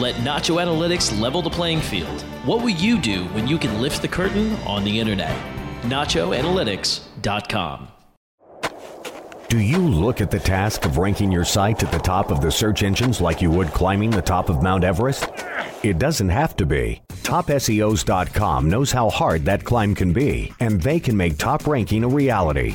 Let 0.00 0.14
Nacho 0.14 0.64
Analytics 0.64 1.20
level 1.20 1.42
the 1.42 1.50
playing 1.50 1.82
field. 1.82 2.22
What 2.46 2.62
will 2.62 2.70
you 2.70 2.98
do 2.98 3.24
when 3.34 3.46
you 3.46 3.58
can 3.58 3.82
lift 3.82 4.00
the 4.00 4.08
curtain 4.08 4.54
on 4.66 4.82
the 4.82 4.98
internet? 4.98 5.36
NachoAnalytics.com. 5.82 7.88
Do 9.50 9.58
you 9.58 9.76
look 9.76 10.22
at 10.22 10.30
the 10.30 10.38
task 10.38 10.86
of 10.86 10.96
ranking 10.96 11.30
your 11.30 11.44
site 11.44 11.82
at 11.82 11.92
the 11.92 11.98
top 11.98 12.30
of 12.30 12.40
the 12.40 12.50
search 12.50 12.82
engines 12.82 13.20
like 13.20 13.42
you 13.42 13.50
would 13.50 13.74
climbing 13.74 14.08
the 14.08 14.22
top 14.22 14.48
of 14.48 14.62
Mount 14.62 14.84
Everest? 14.84 15.28
It 15.82 15.98
doesn't 15.98 16.30
have 16.30 16.56
to 16.56 16.64
be. 16.64 17.02
TopSEOs.com 17.08 18.70
knows 18.70 18.92
how 18.92 19.10
hard 19.10 19.44
that 19.44 19.64
climb 19.64 19.94
can 19.94 20.14
be, 20.14 20.50
and 20.60 20.80
they 20.80 20.98
can 20.98 21.14
make 21.14 21.36
top 21.36 21.66
ranking 21.66 22.04
a 22.04 22.08
reality. 22.08 22.74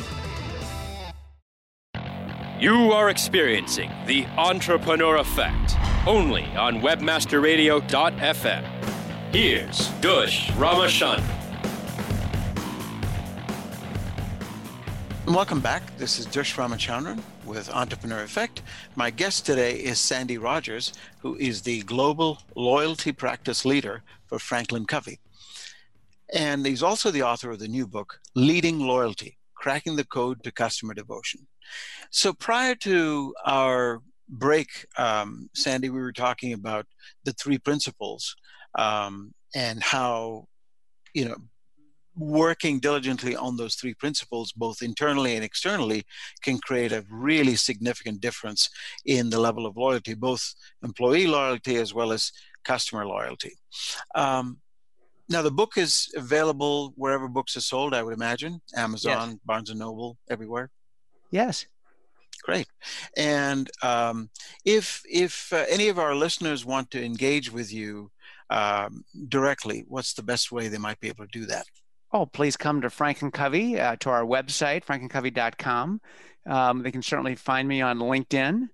You 2.61 2.91
are 2.91 3.09
experiencing 3.09 3.89
the 4.05 4.27
entrepreneur 4.37 5.15
effect 5.15 5.75
only 6.05 6.43
on 6.55 6.79
webmasterradio.fm. 6.79 8.63
Here's 9.33 9.87
Dush 9.99 10.51
Ramachandran. 10.51 11.25
Welcome 15.25 15.59
back. 15.59 15.97
This 15.97 16.19
is 16.19 16.27
Dush 16.27 16.55
Ramachandran 16.55 17.23
with 17.45 17.67
Entrepreneur 17.71 18.21
Effect. 18.21 18.61
My 18.95 19.09
guest 19.09 19.47
today 19.47 19.77
is 19.77 19.99
Sandy 19.99 20.37
Rogers, 20.37 20.93
who 21.17 21.35
is 21.37 21.63
the 21.63 21.81
Global 21.81 22.43
Loyalty 22.55 23.11
Practice 23.11 23.65
Leader 23.65 24.03
for 24.27 24.37
Franklin 24.37 24.85
Covey. 24.85 25.19
And 26.31 26.63
he's 26.63 26.83
also 26.83 27.09
the 27.09 27.23
author 27.23 27.49
of 27.49 27.57
the 27.57 27.67
new 27.67 27.87
book, 27.87 28.19
Leading 28.35 28.77
Loyalty 28.77 29.39
Cracking 29.61 29.95
the 29.95 30.03
Code 30.17 30.43
to 30.43 30.51
Customer 30.51 30.93
Devotion. 30.95 31.47
So 32.09 32.33
prior 32.33 32.75
to 32.75 33.33
our 33.45 34.01
break, 34.27 34.69
um, 34.97 35.49
Sandy, 35.53 35.89
we 35.89 36.01
were 36.01 36.11
talking 36.11 36.53
about 36.53 36.85
the 37.25 37.33
three 37.33 37.59
principles 37.59 38.35
um, 38.77 39.33
and 39.53 39.83
how, 39.83 40.47
you 41.13 41.25
know, 41.25 41.37
working 42.15 42.79
diligently 42.79 43.35
on 43.35 43.55
those 43.55 43.75
three 43.75 43.93
principles, 43.93 44.51
both 44.51 44.81
internally 44.81 45.35
and 45.35 45.45
externally, 45.45 46.03
can 46.41 46.57
create 46.57 46.91
a 46.91 47.05
really 47.09 47.55
significant 47.55 48.19
difference 48.19 48.69
in 49.05 49.29
the 49.29 49.39
level 49.39 49.65
of 49.65 49.77
loyalty, 49.77 50.15
both 50.15 50.43
employee 50.83 51.27
loyalty 51.27 51.75
as 51.77 51.93
well 51.93 52.11
as 52.11 52.31
customer 52.65 53.05
loyalty. 53.05 53.53
Um, 54.15 54.59
now, 55.31 55.41
the 55.41 55.51
book 55.51 55.77
is 55.77 56.11
available 56.15 56.93
wherever 56.95 57.27
books 57.27 57.55
are 57.55 57.61
sold, 57.61 57.93
I 57.93 58.03
would 58.03 58.13
imagine 58.13 58.61
Amazon, 58.75 59.29
yes. 59.29 59.39
Barnes 59.45 59.69
and 59.69 59.79
Noble, 59.79 60.17
everywhere. 60.29 60.69
Yes. 61.31 61.65
Great. 62.43 62.67
And 63.15 63.69
um, 63.81 64.29
if 64.65 65.01
if 65.05 65.53
uh, 65.53 65.65
any 65.69 65.87
of 65.87 65.99
our 65.99 66.15
listeners 66.15 66.65
want 66.65 66.91
to 66.91 67.03
engage 67.03 67.51
with 67.51 67.71
you 67.71 68.11
um, 68.49 69.03
directly, 69.29 69.85
what's 69.87 70.13
the 70.13 70.23
best 70.23 70.51
way 70.51 70.67
they 70.67 70.77
might 70.77 70.99
be 70.99 71.07
able 71.07 71.25
to 71.25 71.39
do 71.39 71.45
that? 71.45 71.65
Oh, 72.11 72.25
please 72.25 72.57
come 72.57 72.81
to 72.81 72.89
Franklin 72.89 73.31
Covey 73.31 73.79
uh, 73.79 73.95
to 74.01 74.09
our 74.09 74.23
website, 74.23 74.83
franklincovey.com. 74.83 76.01
Um, 76.45 76.83
they 76.83 76.91
can 76.91 77.01
certainly 77.01 77.35
find 77.35 77.67
me 77.67 77.81
on 77.81 77.99
LinkedIn. 77.99 78.67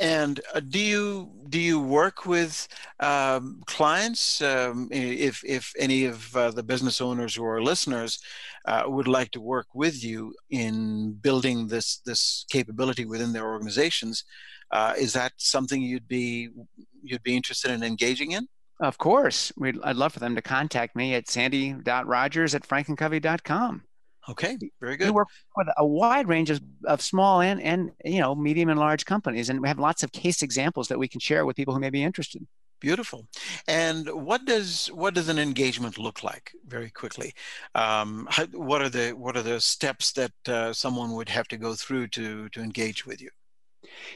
And 0.00 0.40
uh, 0.54 0.60
do 0.60 0.78
you 0.78 1.30
do 1.48 1.60
you 1.60 1.80
work 1.80 2.26
with 2.26 2.68
um, 3.00 3.62
clients? 3.66 4.42
Um, 4.42 4.88
if 4.90 5.42
if 5.44 5.72
any 5.78 6.04
of 6.04 6.36
uh, 6.36 6.50
the 6.50 6.62
business 6.62 7.00
owners 7.00 7.34
who 7.34 7.44
are 7.44 7.62
listeners 7.62 8.18
uh, 8.66 8.84
would 8.86 9.08
like 9.08 9.30
to 9.32 9.40
work 9.40 9.68
with 9.74 10.04
you 10.04 10.34
in 10.50 11.12
building 11.20 11.68
this 11.68 12.00
this 12.04 12.44
capability 12.50 13.04
within 13.04 13.32
their 13.32 13.46
organizations, 13.46 14.24
uh, 14.70 14.94
is 14.98 15.12
that 15.12 15.32
something 15.36 15.80
you'd 15.82 16.08
be 16.08 16.50
you'd 17.02 17.22
be 17.22 17.36
interested 17.36 17.70
in 17.70 17.82
engaging 17.82 18.32
in? 18.32 18.46
Of 18.80 18.98
course. 18.98 19.52
We'd, 19.56 19.78
I'd 19.82 19.96
love 19.96 20.12
for 20.12 20.20
them 20.20 20.34
to 20.34 20.42
contact 20.42 20.94
me 20.96 21.14
at 21.14 21.28
sandy.rogers 21.28 22.54
at 22.54 22.68
franklincovey.com. 22.68 23.82
Okay, 24.28 24.58
very 24.80 24.96
good. 24.96 25.06
We 25.06 25.12
work 25.12 25.28
with 25.56 25.68
a 25.76 25.86
wide 25.86 26.28
range 26.28 26.50
of, 26.50 26.60
of 26.84 27.00
small 27.00 27.40
and, 27.40 27.60
and 27.62 27.92
you 28.04 28.20
know 28.20 28.34
medium 28.34 28.68
and 28.68 28.78
large 28.78 29.04
companies, 29.04 29.48
and 29.48 29.60
we 29.60 29.68
have 29.68 29.78
lots 29.78 30.02
of 30.02 30.12
case 30.12 30.42
examples 30.42 30.88
that 30.88 30.98
we 30.98 31.08
can 31.08 31.20
share 31.20 31.46
with 31.46 31.56
people 31.56 31.74
who 31.74 31.80
may 31.80 31.90
be 31.90 32.02
interested. 32.02 32.46
Beautiful. 32.80 33.26
And 33.68 34.08
what 34.08 34.44
does 34.44 34.88
what 34.88 35.14
does 35.14 35.28
an 35.28 35.38
engagement 35.38 35.96
look 35.96 36.22
like? 36.22 36.52
Very 36.66 36.90
quickly, 36.90 37.34
um, 37.74 38.26
how, 38.30 38.46
what 38.46 38.82
are 38.82 38.90
the 38.90 39.12
what 39.12 39.36
are 39.36 39.42
the 39.42 39.60
steps 39.60 40.12
that 40.12 40.32
uh, 40.48 40.72
someone 40.72 41.12
would 41.12 41.28
have 41.28 41.48
to 41.48 41.56
go 41.56 41.74
through 41.74 42.08
to 42.08 42.48
to 42.50 42.60
engage 42.60 43.06
with 43.06 43.20
you? 43.20 43.30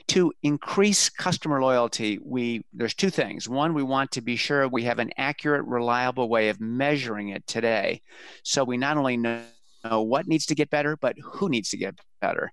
to 0.09 0.33
increase 0.43 1.09
customer 1.09 1.61
loyalty 1.61 2.19
we 2.25 2.65
there's 2.73 2.95
two 2.95 3.09
things 3.09 3.49
one 3.49 3.73
we 3.73 3.83
want 3.83 4.11
to 4.11 4.21
be 4.21 4.37
sure 4.37 4.67
we 4.69 4.83
have 4.83 4.99
an 4.99 5.13
accurate 5.17 5.65
reliable 5.65 6.29
way 6.29 6.49
of 6.49 6.61
measuring 6.61 7.29
it 7.29 7.47
today 7.47 8.01
so 8.43 8.65
we 8.65 8.77
not 8.77 8.97
only 8.97 9.17
know 9.17 9.43
what 9.83 10.27
needs 10.27 10.47
to 10.47 10.55
get 10.55 10.71
better 10.71 10.97
but 10.97 11.17
who 11.23 11.49
needs 11.49 11.71
to 11.71 11.77
get 11.77 11.99
better 12.21 12.53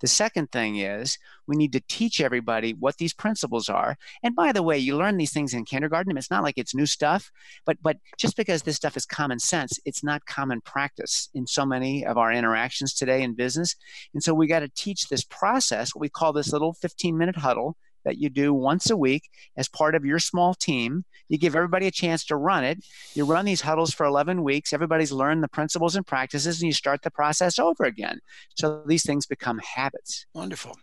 the 0.00 0.06
second 0.06 0.52
thing 0.52 0.76
is 0.76 1.18
we 1.46 1.56
need 1.56 1.72
to 1.72 1.82
teach 1.88 2.20
everybody 2.20 2.72
what 2.72 2.96
these 2.98 3.14
principles 3.14 3.68
are. 3.68 3.96
And 4.22 4.34
by 4.34 4.52
the 4.52 4.62
way, 4.62 4.78
you 4.78 4.96
learn 4.96 5.16
these 5.16 5.32
things 5.32 5.54
in 5.54 5.64
kindergarten. 5.64 6.16
It's 6.16 6.30
not 6.30 6.42
like 6.42 6.58
it's 6.58 6.74
new 6.74 6.86
stuff, 6.86 7.30
but 7.64 7.76
but 7.82 7.98
just 8.18 8.36
because 8.36 8.62
this 8.62 8.76
stuff 8.76 8.96
is 8.96 9.06
common 9.06 9.38
sense, 9.38 9.78
it's 9.84 10.04
not 10.04 10.26
common 10.26 10.60
practice 10.60 11.28
in 11.34 11.46
so 11.46 11.64
many 11.64 12.04
of 12.04 12.18
our 12.18 12.32
interactions 12.32 12.94
today 12.94 13.22
in 13.22 13.34
business. 13.34 13.74
And 14.12 14.22
so 14.22 14.34
we 14.34 14.46
got 14.46 14.60
to 14.60 14.68
teach 14.68 15.08
this 15.08 15.24
process. 15.24 15.94
What 15.94 16.00
we 16.00 16.08
call 16.08 16.32
this 16.32 16.52
little 16.52 16.74
15 16.74 17.16
minute 17.16 17.36
huddle 17.36 17.76
that 18.04 18.18
you 18.18 18.28
do 18.28 18.52
once 18.52 18.90
a 18.90 18.96
week 18.96 19.28
as 19.56 19.68
part 19.68 19.94
of 19.94 20.04
your 20.04 20.18
small 20.18 20.54
team. 20.54 21.04
You 21.28 21.38
give 21.38 21.56
everybody 21.56 21.86
a 21.86 21.90
chance 21.90 22.24
to 22.26 22.36
run 22.36 22.64
it. 22.64 22.84
You 23.14 23.24
run 23.24 23.44
these 23.44 23.60
huddles 23.60 23.92
for 23.92 24.06
11 24.06 24.42
weeks. 24.42 24.72
Everybody's 24.72 25.12
learned 25.12 25.42
the 25.42 25.48
principles 25.48 25.96
and 25.96 26.06
practices, 26.06 26.60
and 26.60 26.66
you 26.66 26.72
start 26.72 27.02
the 27.02 27.10
process 27.10 27.58
over 27.58 27.84
again. 27.84 28.20
So 28.56 28.82
these 28.86 29.04
things 29.04 29.26
become 29.26 29.58
habits. 29.58 30.26
Wonderful. 30.34 30.76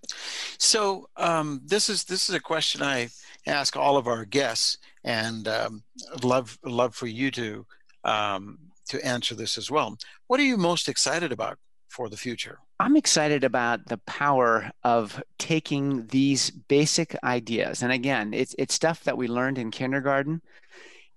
So 0.57 1.07
um, 1.17 1.61
this 1.65 1.89
is 1.89 2.03
this 2.03 2.29
is 2.29 2.35
a 2.35 2.39
question 2.39 2.81
I 2.81 3.09
ask 3.47 3.75
all 3.75 3.97
of 3.97 4.07
our 4.07 4.25
guests, 4.25 4.77
and 5.03 5.47
um, 5.47 5.83
love 6.23 6.57
love 6.63 6.95
for 6.95 7.07
you 7.07 7.31
to 7.31 7.65
um, 8.03 8.57
to 8.89 9.05
answer 9.05 9.35
this 9.35 9.57
as 9.57 9.71
well. 9.71 9.97
What 10.27 10.39
are 10.39 10.43
you 10.43 10.57
most 10.57 10.89
excited 10.89 11.31
about 11.31 11.57
for 11.89 12.09
the 12.09 12.17
future? 12.17 12.59
I'm 12.81 12.97
excited 12.97 13.43
about 13.43 13.85
the 13.85 13.99
power 13.99 14.71
of 14.83 15.21
taking 15.37 16.07
these 16.07 16.49
basic 16.49 17.15
ideas. 17.23 17.83
And 17.83 17.91
again, 17.91 18.33
it's, 18.33 18.55
it's 18.57 18.73
stuff 18.73 19.03
that 19.03 19.15
we 19.15 19.27
learned 19.27 19.59
in 19.59 19.69
kindergarten 19.69 20.41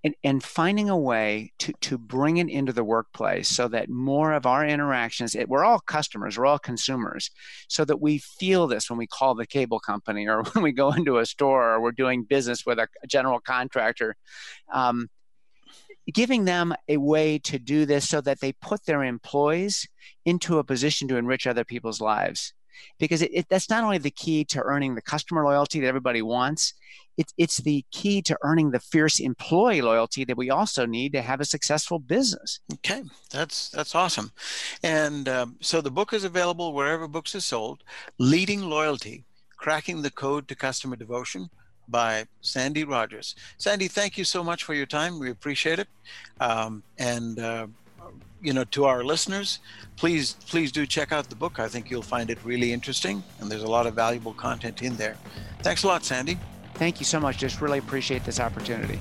and, 0.04 0.14
and 0.22 0.44
finding 0.44 0.90
a 0.90 0.98
way 0.98 1.54
to, 1.60 1.72
to 1.80 1.96
bring 1.96 2.36
it 2.36 2.50
into 2.50 2.74
the 2.74 2.84
workplace 2.84 3.48
so 3.48 3.66
that 3.68 3.88
more 3.88 4.34
of 4.34 4.44
our 4.44 4.66
interactions, 4.66 5.34
it, 5.34 5.48
we're 5.48 5.64
all 5.64 5.80
customers, 5.80 6.36
we're 6.36 6.44
all 6.44 6.58
consumers, 6.58 7.30
so 7.68 7.82
that 7.86 7.98
we 7.98 8.18
feel 8.18 8.66
this 8.66 8.90
when 8.90 8.98
we 8.98 9.06
call 9.06 9.34
the 9.34 9.46
cable 9.46 9.80
company 9.80 10.28
or 10.28 10.42
when 10.52 10.62
we 10.62 10.70
go 10.70 10.92
into 10.92 11.16
a 11.16 11.24
store 11.24 11.72
or 11.72 11.80
we're 11.80 11.92
doing 11.92 12.24
business 12.24 12.66
with 12.66 12.78
a 12.78 12.88
general 13.08 13.40
contractor. 13.40 14.16
Um, 14.70 15.08
giving 16.12 16.44
them 16.44 16.74
a 16.88 16.96
way 16.96 17.38
to 17.38 17.58
do 17.58 17.86
this 17.86 18.08
so 18.08 18.20
that 18.20 18.40
they 18.40 18.52
put 18.52 18.84
their 18.84 19.04
employees 19.04 19.88
into 20.24 20.58
a 20.58 20.64
position 20.64 21.08
to 21.08 21.16
enrich 21.16 21.46
other 21.46 21.64
people's 21.64 22.00
lives. 22.00 22.52
Because 22.98 23.22
it, 23.22 23.30
it, 23.32 23.46
that's 23.48 23.70
not 23.70 23.84
only 23.84 23.98
the 23.98 24.10
key 24.10 24.44
to 24.46 24.60
earning 24.60 24.94
the 24.94 25.02
customer 25.02 25.44
loyalty 25.44 25.80
that 25.80 25.86
everybody 25.86 26.22
wants 26.22 26.74
it, 27.16 27.32
it's 27.38 27.58
the 27.58 27.84
key 27.90 28.22
to 28.22 28.36
earning 28.42 28.70
the 28.70 28.80
fierce 28.80 29.20
employee 29.20 29.82
loyalty 29.82 30.24
that 30.24 30.36
we 30.36 30.50
also 30.50 30.86
need 30.86 31.12
to 31.12 31.22
have 31.22 31.40
a 31.40 31.44
successful 31.44 31.98
business. 31.98 32.60
Okay 32.74 33.02
that's 33.30 33.70
that's 33.70 33.94
awesome. 33.94 34.32
And 34.82 35.28
um, 35.28 35.56
so 35.60 35.80
the 35.80 35.90
book 35.90 36.12
is 36.12 36.24
available 36.24 36.72
wherever 36.72 37.06
books 37.08 37.34
are 37.34 37.40
sold. 37.40 37.82
Leading 38.18 38.62
loyalty 38.62 39.24
cracking 39.56 40.02
the 40.02 40.10
code 40.10 40.48
to 40.48 40.54
customer 40.54 40.96
devotion 40.96 41.48
by 41.88 42.26
Sandy 42.40 42.84
Rogers. 42.84 43.34
Sandy, 43.58 43.88
thank 43.88 44.16
you 44.18 44.24
so 44.24 44.42
much 44.42 44.64
for 44.64 44.74
your 44.74 44.86
time. 44.86 45.18
We 45.18 45.30
appreciate 45.30 45.78
it. 45.78 45.88
Um, 46.40 46.82
and 46.98 47.38
uh, 47.38 47.66
you 48.42 48.52
know, 48.52 48.64
to 48.64 48.84
our 48.84 49.02
listeners, 49.02 49.58
please 49.96 50.34
please 50.48 50.70
do 50.70 50.86
check 50.86 51.12
out 51.12 51.28
the 51.30 51.36
book. 51.36 51.58
I 51.58 51.68
think 51.68 51.90
you'll 51.90 52.02
find 52.02 52.30
it 52.30 52.38
really 52.44 52.72
interesting, 52.72 53.22
and 53.40 53.50
there's 53.50 53.62
a 53.62 53.70
lot 53.70 53.86
of 53.86 53.94
valuable 53.94 54.34
content 54.34 54.82
in 54.82 54.96
there. 54.96 55.16
Thanks 55.60 55.82
a 55.82 55.86
lot, 55.86 56.04
Sandy. 56.04 56.38
Thank 56.74 57.00
you 57.00 57.06
so 57.06 57.18
much. 57.18 57.38
Just 57.38 57.60
really 57.60 57.78
appreciate 57.78 58.24
this 58.24 58.40
opportunity. 58.40 59.00